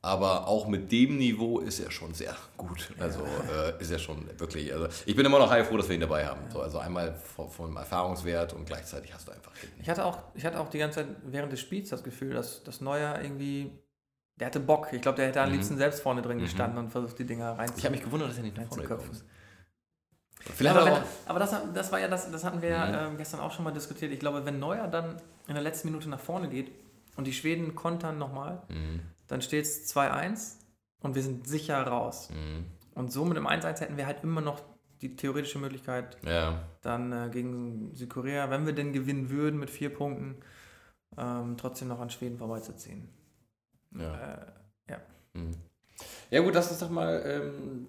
[0.03, 2.91] aber auch mit dem Niveau ist er schon sehr gut.
[2.99, 6.01] Also äh, ist er schon wirklich, also ich bin immer noch heilfroh, dass wir ihn
[6.01, 6.41] dabei haben.
[6.51, 9.51] So, also einmal vom, vom Erfahrungswert und gleichzeitig hast du einfach.
[9.79, 12.63] Ich hatte auch, ich hatte auch die ganze Zeit während des Spiels das Gefühl, dass,
[12.63, 13.71] dass Neuer irgendwie,
[14.37, 14.87] der hatte Bock.
[14.91, 15.55] Ich glaube, der hätte am Mhm.
[15.55, 18.37] liebsten selbst vorne drin gestanden und versucht, die Dinger rein Ich habe mich gewundert, dass
[18.37, 19.23] er nicht nach vorne gekommen ist.
[20.55, 22.93] Vielleicht aber, wenn, aber das, das war ja das, das hatten wir Mhm.
[23.13, 24.11] ähm, gestern auch schon mal diskutiert.
[24.11, 26.71] Ich glaube, wenn Neuer dann in der letzten Minute nach vorne geht
[27.15, 29.01] und die Schweden kontern nochmal, Mhm.
[29.27, 30.57] dann steht es 2-1
[31.01, 32.29] und wir sind sicher raus.
[32.31, 32.65] Mhm.
[32.95, 34.61] Und so mit dem 1-1 hätten wir halt immer noch
[35.01, 36.61] die theoretische Möglichkeit, Ja.
[36.81, 40.35] dann äh, gegen Südkorea, wenn wir denn gewinnen würden mit vier Punkten,
[41.17, 43.09] ähm, trotzdem noch an Schweden vorbeizuziehen.
[43.97, 44.13] Ja.
[44.13, 44.45] Äh,
[44.91, 44.97] ja.
[45.33, 45.55] Mhm.
[46.29, 47.87] Ja gut, lass uns doch mal ähm,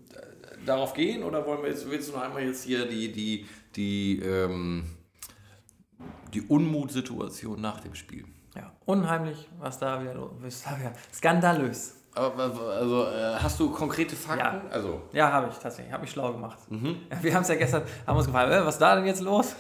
[0.67, 3.47] darauf gehen oder wollen wir jetzt, willst du noch einmal jetzt hier die, die,
[3.77, 4.85] die, ähm,
[6.35, 8.25] die Unmutsituation nach dem Spiel?
[8.55, 10.67] ja, unheimlich, was da wieder los ist.
[11.15, 11.97] Skandalös.
[12.15, 14.67] Aber, also äh, hast du konkrete Fakten?
[14.67, 14.71] Ja.
[14.71, 15.91] Also, Ja, habe ich tatsächlich.
[15.93, 16.59] Habe mich schlau gemacht.
[16.71, 16.97] mhm.
[17.23, 19.57] Wir haben es ja gestern, haben uns gefragt, äh, was ist da denn jetzt los?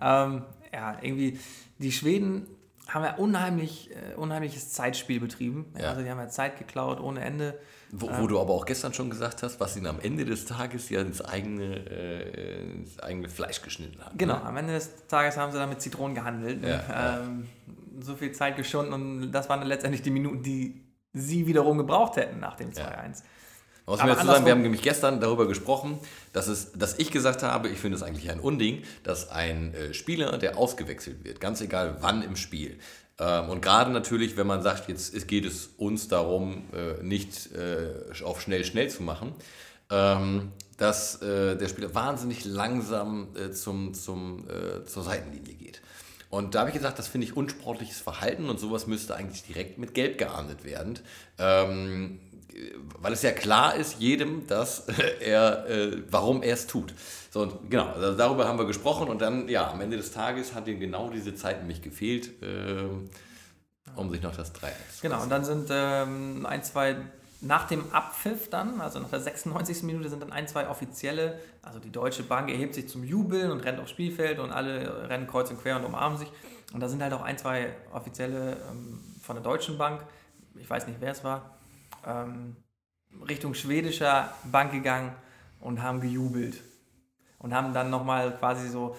[0.00, 1.38] Ähm, ja, irgendwie,
[1.78, 2.46] die Schweden
[2.88, 5.66] haben ja unheimlich, äh, unheimliches Zeitspiel betrieben.
[5.78, 5.90] Ja.
[5.90, 7.58] Also die haben ja Zeit geklaut ohne Ende.
[7.92, 10.90] wo, wo du aber auch gestern schon gesagt hast, was ihn am Ende des Tages
[10.90, 14.12] ja ins eigene, äh, ins eigene Fleisch geschnitten hat.
[14.18, 14.44] Genau, Ne?
[14.44, 16.62] am Ende des Tages haben sie dann mit Zitronen gehandelt.
[16.62, 17.20] Ja, ja.
[17.20, 17.46] Ähm,
[18.00, 22.16] so viel Zeit geschunden und das waren dann letztendlich die Minuten, die sie wiederum gebraucht
[22.16, 23.22] hätten nach dem 2-1.
[23.86, 25.98] Was Aber wir dazu sagen, wir haben nämlich gestern darüber gesprochen,
[26.32, 29.92] dass, es, dass ich gesagt habe, ich finde es eigentlich ein Unding, dass ein äh,
[29.92, 32.78] Spieler, der ausgewechselt wird, ganz egal wann im Spiel,
[33.18, 37.50] ähm, und gerade natürlich, wenn man sagt, jetzt es geht es uns darum, äh, nicht
[37.52, 39.34] äh, auf schnell, schnell zu machen,
[39.90, 44.44] ähm, dass der Spieler wahnsinnig langsam zum, zum,
[44.86, 45.80] zur Seitenlinie geht.
[46.30, 49.78] Und da habe ich gesagt, das finde ich unsportliches Verhalten und sowas müsste eigentlich direkt
[49.78, 50.98] mit Gelb geahndet werden.
[51.38, 52.18] Ähm,
[53.00, 54.86] weil es ja klar ist jedem, dass
[55.20, 56.94] er, äh, warum er es tut.
[57.30, 60.54] So, und genau, also darüber haben wir gesprochen und dann, ja, am Ende des Tages
[60.54, 63.10] hat ihm genau diese Zeit nämlich gefehlt, ähm,
[63.96, 66.96] um sich noch das 3 Genau, und dann sind ähm, ein, zwei,
[67.40, 69.82] nach dem Abpfiff dann, also nach der 96.
[69.82, 73.60] Minute, sind dann ein, zwei offizielle, also die Deutsche Bank erhebt sich zum Jubeln und
[73.60, 76.28] rennt aufs Spielfeld und alle rennen kreuz und quer und umarmen sich.
[76.72, 80.02] Und da sind halt auch ein, zwei offizielle ähm, von der Deutschen Bank,
[80.56, 81.53] ich weiß nicht, wer es war,
[82.06, 82.56] ähm,
[83.28, 85.12] Richtung schwedischer Bank gegangen
[85.60, 86.62] und haben gejubelt.
[87.38, 88.96] Und haben dann nochmal quasi so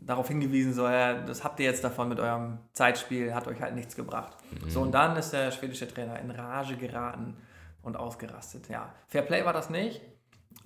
[0.00, 3.74] darauf hingewiesen, so, ja, das habt ihr jetzt davon mit eurem Zeitspiel, hat euch halt
[3.74, 4.36] nichts gebracht.
[4.68, 7.36] So, und dann ist der schwedische Trainer in Rage geraten
[7.82, 8.68] und ausgerastet.
[8.68, 10.02] Ja, Fair Play war das nicht,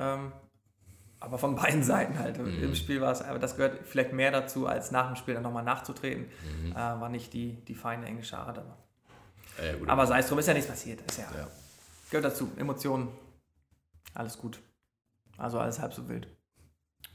[0.00, 0.32] ähm,
[1.20, 2.38] aber von beiden Seiten halt.
[2.38, 5.44] Im Spiel war es, aber das gehört vielleicht mehr dazu, als nach dem Spiel dann
[5.44, 6.26] nochmal nachzutreten.
[6.72, 8.76] Äh, war nicht die, die feine englische Art, aber,
[9.58, 11.00] Äh, aber sei es drum, ist ja nichts passiert.
[11.02, 11.46] Ist ja, Ja.
[12.12, 13.08] Gehört dazu, Emotionen,
[14.12, 14.60] alles gut.
[15.38, 16.26] Also alles halb so wild.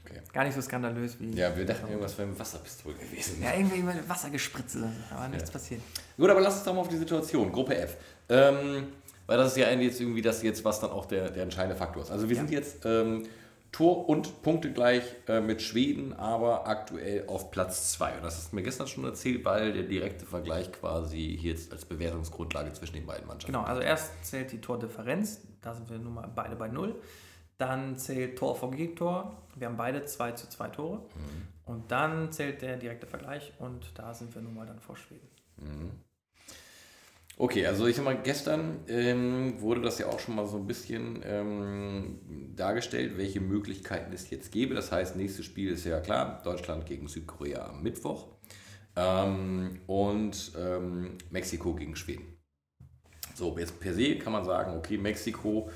[0.04, 0.20] Okay.
[0.32, 1.36] Gar nicht so skandalös wie.
[1.36, 3.40] Ja, wir dachten, irgendwas wäre mit Wasserpistole gewesen.
[3.40, 4.76] Ja, irgendwie mit Wasser gespritzt,
[5.12, 5.52] aber nichts ja.
[5.52, 5.82] passiert.
[6.16, 7.52] Gut, aber lass uns doch mal auf die Situation.
[7.52, 7.96] Gruppe F.
[8.28, 8.88] Ähm,
[9.28, 12.02] weil das ist ja jetzt irgendwie das jetzt, was dann auch der, der entscheidende Faktor
[12.02, 12.10] ist.
[12.10, 12.42] Also wir ja.
[12.42, 13.24] sind jetzt ähm,
[13.72, 18.16] Tor und Punkte gleich äh, mit Schweden, aber aktuell auf Platz 2.
[18.16, 21.72] Und das hast du mir gestern schon erzählt, weil der direkte Vergleich quasi hier jetzt
[21.72, 23.52] als Bewertungsgrundlage zwischen den beiden Mannschaften.
[23.52, 26.94] Genau, also erst zählt die Tordifferenz, da sind wir nun mal beide bei 0.
[27.58, 29.36] Dann zählt Tor vor Gegentor.
[29.56, 30.96] Wir haben beide 2 zu 2 Tore.
[30.98, 31.48] Mhm.
[31.66, 35.28] Und dann zählt der direkte Vergleich und da sind wir nun mal dann vor Schweden.
[35.56, 35.90] Mhm.
[37.40, 40.66] Okay, also ich sag mal, gestern ähm, wurde das ja auch schon mal so ein
[40.66, 42.18] bisschen ähm,
[42.56, 44.74] dargestellt, welche Möglichkeiten es jetzt gäbe.
[44.74, 48.26] Das heißt, nächstes Spiel ist ja klar, Deutschland gegen Südkorea am Mittwoch
[48.96, 52.36] ähm, und ähm, Mexiko gegen Schweden.
[53.36, 55.70] So, jetzt per se kann man sagen, okay, Mexiko,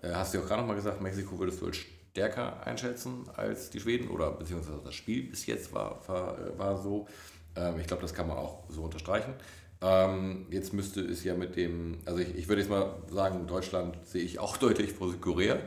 [0.00, 1.78] äh, hast du ja auch gerade nochmal gesagt, Mexiko würdest du als
[2.12, 7.08] stärker einschätzen als die Schweden oder beziehungsweise das Spiel bis jetzt war, war, war so.
[7.56, 9.34] Ähm, ich glaube, das kann man auch so unterstreichen.
[9.80, 13.96] Ähm, jetzt müsste es ja mit dem, also ich, ich würde jetzt mal sagen, Deutschland
[14.04, 15.58] sehe ich auch deutlich vor Südkorea.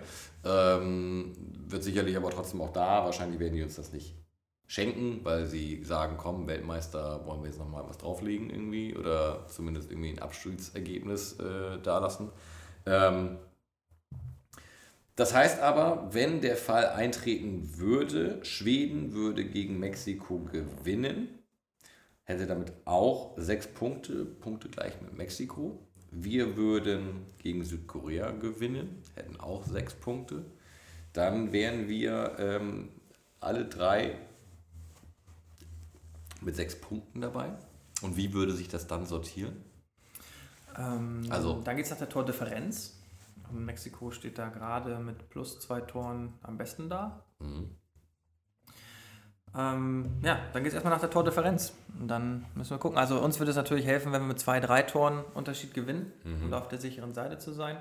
[0.44, 1.34] Ähm,
[1.68, 4.16] wird sicherlich aber trotzdem auch da, wahrscheinlich werden die uns das nicht
[4.68, 9.92] schenken, weil sie sagen, komm, Weltmeister, wollen wir jetzt nochmal was drauflegen irgendwie oder zumindest
[9.92, 12.30] irgendwie ein Abstiegsergebnis äh, da lassen.
[12.86, 13.38] Ähm,
[15.16, 21.41] das heißt aber, wenn der Fall eintreten würde, Schweden würde gegen Mexiko gewinnen,
[22.32, 25.80] hätte damit auch sechs Punkte, Punkte gleich mit Mexiko.
[26.12, 30.46] Wir würden gegen Südkorea gewinnen, hätten auch sechs Punkte.
[31.14, 32.90] Dann wären wir ähm,
[33.40, 34.18] alle drei
[36.42, 37.54] mit sechs Punkten dabei.
[38.02, 39.64] Und wie würde sich das dann sortieren?
[40.78, 42.98] Ähm, also, dann geht es nach der Tordifferenz.
[43.52, 47.24] Mexiko steht da gerade mit plus zwei Toren am besten da.
[47.40, 47.76] Mhm.
[49.56, 51.74] Ähm, ja, dann geht es erstmal nach der Tordifferenz.
[52.00, 52.98] Und dann müssen wir gucken.
[52.98, 56.46] Also uns würde es natürlich helfen, wenn wir mit zwei, drei Toren Unterschied gewinnen mhm.
[56.46, 57.78] und auf der sicheren Seite zu sein.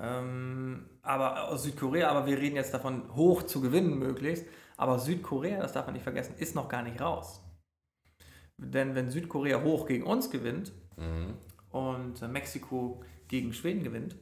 [0.00, 4.46] Ähm, aber aus Südkorea, aber wir reden jetzt davon, hoch zu gewinnen möglichst.
[4.76, 7.40] Aber Südkorea, das darf man nicht vergessen, ist noch gar nicht raus.
[8.56, 11.34] Denn wenn Südkorea hoch gegen uns gewinnt mhm.
[11.70, 14.16] und Mexiko gegen Schweden gewinnt,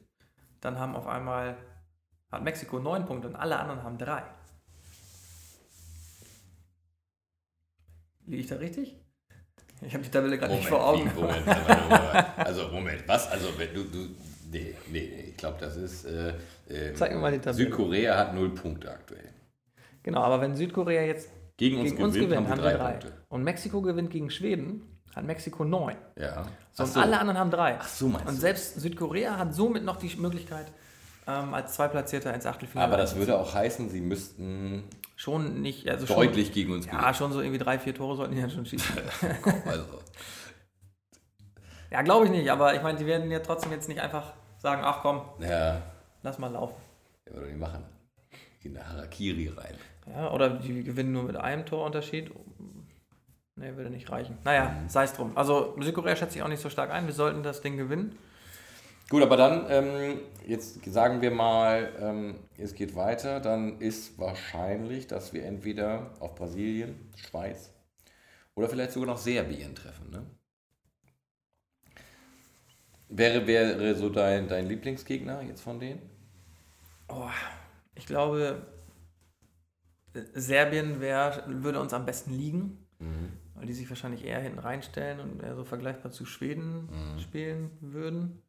[0.61, 1.57] dann haben auf einmal
[2.31, 4.23] hat Mexiko neun Punkte und alle anderen haben drei.
[8.27, 8.97] Liege ich da richtig?
[9.85, 11.11] Ich habe die Tabelle gerade nicht vor Augen.
[11.15, 13.29] Moment, Moment, also Moment, was?
[13.31, 14.15] Also wenn du, du
[14.51, 16.35] nee, nee, ich glaube, das ist äh,
[16.69, 17.65] äh, Zeig mir mal die Tabelle.
[17.65, 19.29] Südkorea hat null Punkte aktuell.
[20.05, 22.91] Genau, aber wenn Südkorea jetzt gegen uns, gegen uns gewinnt, gewinnt, haben, wir drei, drei.
[22.93, 23.13] Punkte.
[23.29, 25.97] Und Mexiko gewinnt gegen Schweden, hat Mexiko neun.
[26.17, 26.47] Ja.
[26.73, 27.77] So, und alle anderen haben drei.
[27.79, 30.67] Ach so, meinst Und selbst Südkorea hat somit noch die Möglichkeit,
[31.27, 32.87] ähm, als Zweitplatzierter ins Achtelfinale.
[32.87, 34.85] Aber das würde auch heißen, sie müssten
[35.23, 35.89] schon nicht.
[35.89, 37.15] Also deutlich schon, gegen uns Ja, gewinnen.
[37.15, 38.97] schon so irgendwie drei, vier Tore sollten die dann schon schießen.
[39.67, 39.85] also.
[41.91, 44.83] Ja, glaube ich nicht, aber ich meine, die werden ja trotzdem jetzt nicht einfach sagen:
[44.85, 45.81] Ach komm, ja.
[46.23, 46.75] lass mal laufen.
[47.27, 47.85] Ja, würde die machen.
[48.63, 49.77] In der Harakiri rein.
[50.13, 52.33] Ja, oder die gewinnen nur mit einem Torunterschied.
[53.55, 54.39] Nee, würde nicht reichen.
[54.45, 54.89] Naja, mhm.
[54.89, 55.37] sei es drum.
[55.37, 57.07] Also Südkorea schätze ich auch nicht so stark ein.
[57.07, 58.19] Wir sollten das Ding gewinnen.
[59.09, 65.07] Gut, aber dann, ähm, jetzt sagen wir mal, ähm, es geht weiter, dann ist wahrscheinlich,
[65.07, 67.73] dass wir entweder auf Brasilien, Schweiz
[68.55, 70.11] oder vielleicht sogar noch Serbien treffen.
[70.11, 70.27] Ne?
[73.09, 76.01] Wäre, wäre so dein, dein Lieblingsgegner jetzt von denen?
[77.09, 77.29] Oh,
[77.95, 78.67] ich glaube,
[80.35, 83.33] Serbien wär, würde uns am besten liegen, mhm.
[83.55, 87.19] weil die sich wahrscheinlich eher hinten reinstellen und eher so vergleichbar zu Schweden mhm.
[87.19, 88.43] spielen würden.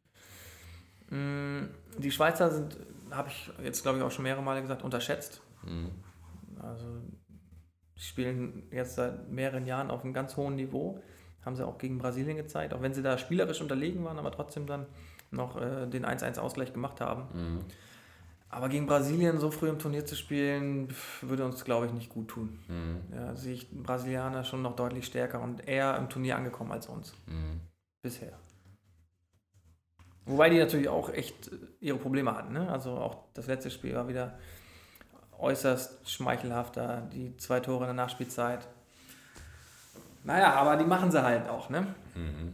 [1.10, 1.66] Mm,
[1.98, 2.78] die Schweizer sind,
[3.12, 5.42] habe ich jetzt glaube ich auch schon mehrere Male gesagt, unterschätzt.
[5.64, 5.92] Mhm.
[6.62, 7.02] Also
[7.96, 11.02] spielen jetzt seit mehreren Jahren auf einem ganz hohen Niveau.
[11.46, 14.66] Haben sie auch gegen Brasilien gezeigt, auch wenn sie da spielerisch unterlegen waren, aber trotzdem
[14.66, 14.86] dann
[15.30, 17.24] noch äh, den 1-1-Ausgleich gemacht haben.
[17.34, 17.60] Mhm.
[18.54, 20.88] Aber gegen Brasilien so früh im Turnier zu spielen,
[21.22, 22.60] würde uns, glaube ich, nicht gut tun.
[22.68, 23.14] Mhm.
[23.14, 27.14] Ja, sehe ich Brasilianer schon noch deutlich stärker und eher im Turnier angekommen als uns.
[27.26, 27.62] Mhm.
[28.04, 28.38] Bisher.
[30.26, 32.54] Wobei die natürlich auch echt äh, ihre Probleme hatten.
[32.54, 32.70] Ne?
[32.70, 34.38] Also auch das letzte Spiel war wieder
[35.38, 37.10] äußerst schmeichelhafter.
[37.14, 38.68] Die zwei Tore in der Nachspielzeit.
[40.24, 41.94] Naja, aber die machen sie halt auch, ne?
[42.16, 42.54] Mhm.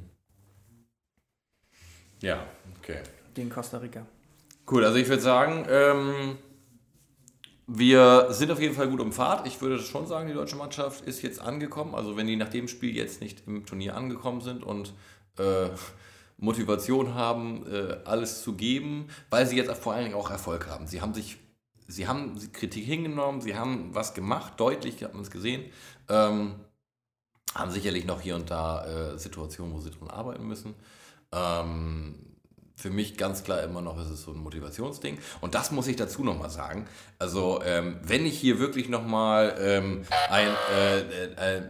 [2.22, 2.44] Ja,
[2.80, 3.02] okay.
[3.36, 4.06] Gegen Costa Rica.
[4.70, 6.38] Cool, also ich würde sagen, ähm,
[7.68, 9.46] wir sind auf jeden Fall gut um Fahrt.
[9.46, 11.94] Ich würde schon sagen, die deutsche Mannschaft ist jetzt angekommen.
[11.94, 14.94] Also wenn die nach dem Spiel jetzt nicht im Turnier angekommen sind und
[15.38, 15.70] äh,
[16.40, 20.88] Motivation haben, äh, alles zu geben, weil sie jetzt vor allen Dingen auch Erfolg haben.
[20.88, 21.38] Sie haben sich
[21.90, 25.66] sie haben Kritik hingenommen, sie haben was gemacht, deutlich, hat man es gesehen.
[26.08, 26.56] Ähm,
[27.56, 30.76] haben sicherlich noch hier und da äh, Situationen, wo sie dran arbeiten müssen.
[31.32, 32.16] Ähm,
[32.76, 35.18] für mich ganz klar immer noch ist es so ein Motivationsding.
[35.42, 36.88] Und das muss ich dazu nochmal sagen.
[37.18, 41.62] Also, ähm, wenn ich hier wirklich nochmal ähm, ein äh, äh, äh,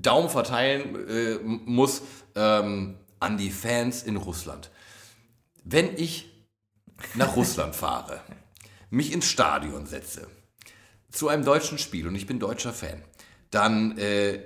[0.00, 2.02] Daumen verteilen äh, muss
[2.36, 4.70] ähm, an die Fans in Russland.
[5.64, 6.30] Wenn ich
[7.14, 8.20] nach Russland fahre,
[8.90, 10.28] mich ins Stadion setze,
[11.10, 13.02] zu einem deutschen Spiel und ich bin deutscher Fan,
[13.50, 14.40] dann äh,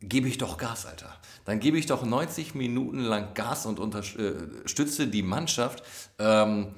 [0.00, 1.14] gebe ich doch Gas, Alter.
[1.44, 5.82] Dann gebe ich doch 90 Minuten lang Gas und unterstütze die Mannschaft,
[6.18, 6.74] ähm,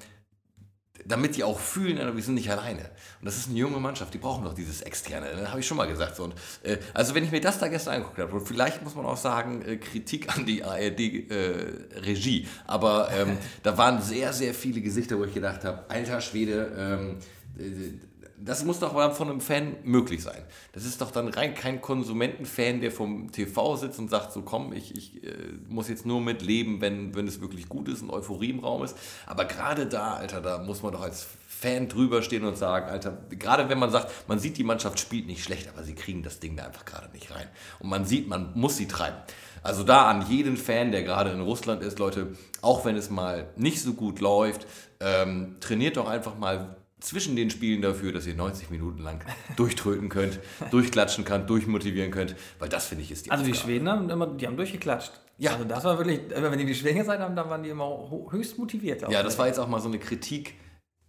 [1.10, 2.80] damit die auch fühlen, wir sind nicht alleine.
[3.20, 5.26] Und das ist eine junge Mannschaft, die brauchen doch dieses Externe.
[5.36, 6.16] Das habe ich schon mal gesagt.
[6.16, 6.24] So.
[6.24, 9.06] Und, äh, also wenn ich mir das da gestern angeguckt habe, und vielleicht muss man
[9.06, 14.80] auch sagen, äh, Kritik an die ARD-Regie, äh, aber ähm, da waren sehr, sehr viele
[14.80, 17.16] Gesichter, wo ich gedacht habe, alter Schwede, ähm,
[17.58, 18.09] äh,
[18.42, 20.42] das muss doch von einem Fan möglich sein.
[20.72, 24.72] Das ist doch dann rein kein Konsumentenfan, der vom TV sitzt und sagt, so komm,
[24.72, 25.34] ich, ich äh,
[25.68, 28.82] muss jetzt nur mit leben, wenn, wenn es wirklich gut ist und Euphorie im Raum
[28.82, 28.96] ist.
[29.26, 33.18] Aber gerade da, Alter, da muss man doch als Fan drüber stehen und sagen, Alter,
[33.30, 36.40] gerade wenn man sagt, man sieht, die Mannschaft spielt nicht schlecht, aber sie kriegen das
[36.40, 37.46] Ding da einfach gerade nicht rein.
[37.80, 39.18] Und man sieht, man muss sie treiben.
[39.62, 42.28] Also da an jeden Fan, der gerade in Russland ist, Leute,
[42.62, 44.66] auch wenn es mal nicht so gut läuft,
[45.00, 49.24] ähm, trainiert doch einfach mal zwischen den Spielen dafür, dass ihr 90 Minuten lang
[49.56, 50.38] durchtröten könnt,
[50.70, 53.56] durchklatschen könnt, durchmotivieren könnt, weil das finde ich ist die Also Aufgabe.
[53.56, 55.12] die Schweden haben immer, die haben durchgeklatscht.
[55.38, 55.52] Ja.
[55.52, 58.58] Also das war wirklich, wenn die die Schweden gesagt haben, dann waren die immer höchst
[58.58, 59.02] motiviert.
[59.10, 60.54] Ja, das war jetzt auch mal so eine Kritik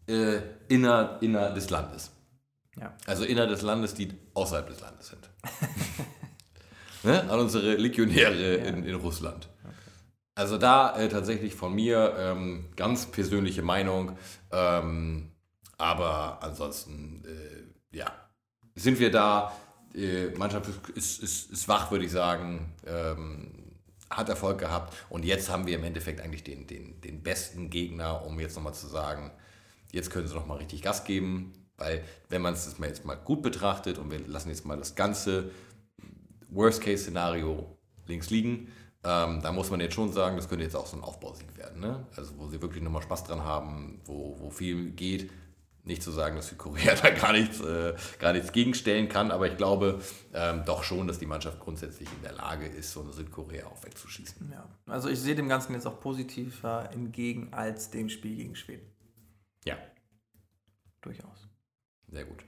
[0.08, 0.40] äh,
[0.70, 2.12] inner, inner des Landes.
[2.80, 2.94] Ja.
[3.06, 5.30] Also inner des Landes, die außerhalb des Landes sind.
[7.04, 7.30] ne?
[7.30, 8.66] An unsere Legionäre ja.
[8.66, 9.50] in, in Russland.
[10.34, 14.18] Also da äh, tatsächlich von mir ähm, ganz persönliche Meinung.
[14.52, 15.31] Ähm,
[15.82, 18.12] aber ansonsten, äh, ja,
[18.76, 19.52] sind wir da.
[19.94, 22.74] Die Mannschaft ist, ist, ist wach, würde ich sagen.
[22.86, 23.62] Ähm,
[24.10, 24.94] hat Erfolg gehabt.
[25.10, 28.74] Und jetzt haben wir im Endeffekt eigentlich den, den, den besten Gegner, um jetzt nochmal
[28.74, 29.32] zu sagen,
[29.92, 31.54] jetzt können sie nochmal richtig Gas geben.
[31.78, 35.50] Weil, wenn man es jetzt mal gut betrachtet und wir lassen jetzt mal das ganze
[36.50, 37.76] Worst-Case-Szenario
[38.06, 38.72] links liegen,
[39.04, 41.82] ähm, da muss man jetzt schon sagen, das könnte jetzt auch so ein Aufbausieg werden.
[41.82, 42.06] Ne?
[42.16, 45.32] Also, wo sie wirklich nochmal Spaß dran haben, wo, wo viel geht.
[45.92, 49.58] Nicht zu sagen, dass Südkorea da gar nichts, äh, gar nichts gegenstellen kann, aber ich
[49.58, 50.00] glaube
[50.34, 53.84] ähm, doch schon, dass die Mannschaft grundsätzlich in der Lage ist, so eine Südkorea auch
[53.84, 54.54] wegzuschießen.
[54.54, 58.90] Ja, also ich sehe dem Ganzen jetzt auch positiver entgegen als dem Spiel gegen Schweden.
[59.66, 59.76] Ja.
[61.02, 61.50] Durchaus.
[62.10, 62.46] Sehr gut.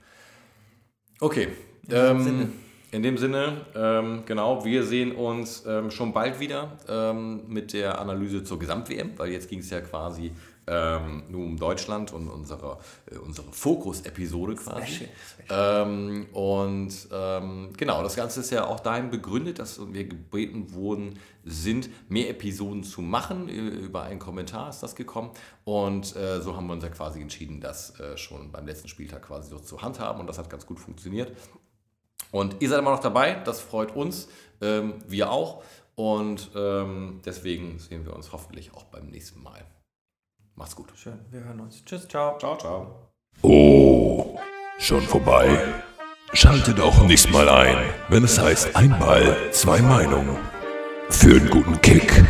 [1.20, 1.48] Okay.
[1.82, 2.52] In ähm, dem Sinne.
[2.92, 8.00] In dem Sinne, ähm, genau, wir sehen uns ähm, schon bald wieder ähm, mit der
[8.00, 10.32] Analyse zur Gesamt-WM, weil jetzt ging es ja quasi
[10.66, 12.78] ähm, nur um Deutschland und unsere,
[13.10, 15.08] äh, unsere Fokus-Episode quasi.
[15.50, 21.18] Ähm, und ähm, genau, das Ganze ist ja auch dahin begründet, dass wir gebeten wurden,
[21.44, 23.48] sind mehr Episoden zu machen.
[23.48, 25.30] Über einen Kommentar ist das gekommen.
[25.64, 29.22] Und äh, so haben wir uns ja quasi entschieden, das äh, schon beim letzten Spieltag
[29.22, 30.20] quasi so zu handhaben.
[30.20, 31.36] Und das hat ganz gut funktioniert.
[32.30, 34.28] Und ihr seid immer noch dabei, das freut uns,
[34.60, 35.62] ähm, wir auch.
[35.94, 39.64] Und ähm, deswegen sehen wir uns hoffentlich auch beim nächsten Mal.
[40.56, 40.92] Macht's gut.
[40.96, 41.84] Schön, wir hören uns.
[41.84, 42.38] Tschüss, ciao.
[42.38, 43.10] Ciao, ciao.
[43.42, 44.38] Oh,
[44.78, 45.58] schon vorbei?
[46.32, 47.76] Schaltet auch nächstes Mal ein,
[48.08, 50.36] wenn es heißt Einball, zwei Meinungen.
[51.10, 52.24] Für einen guten Kick.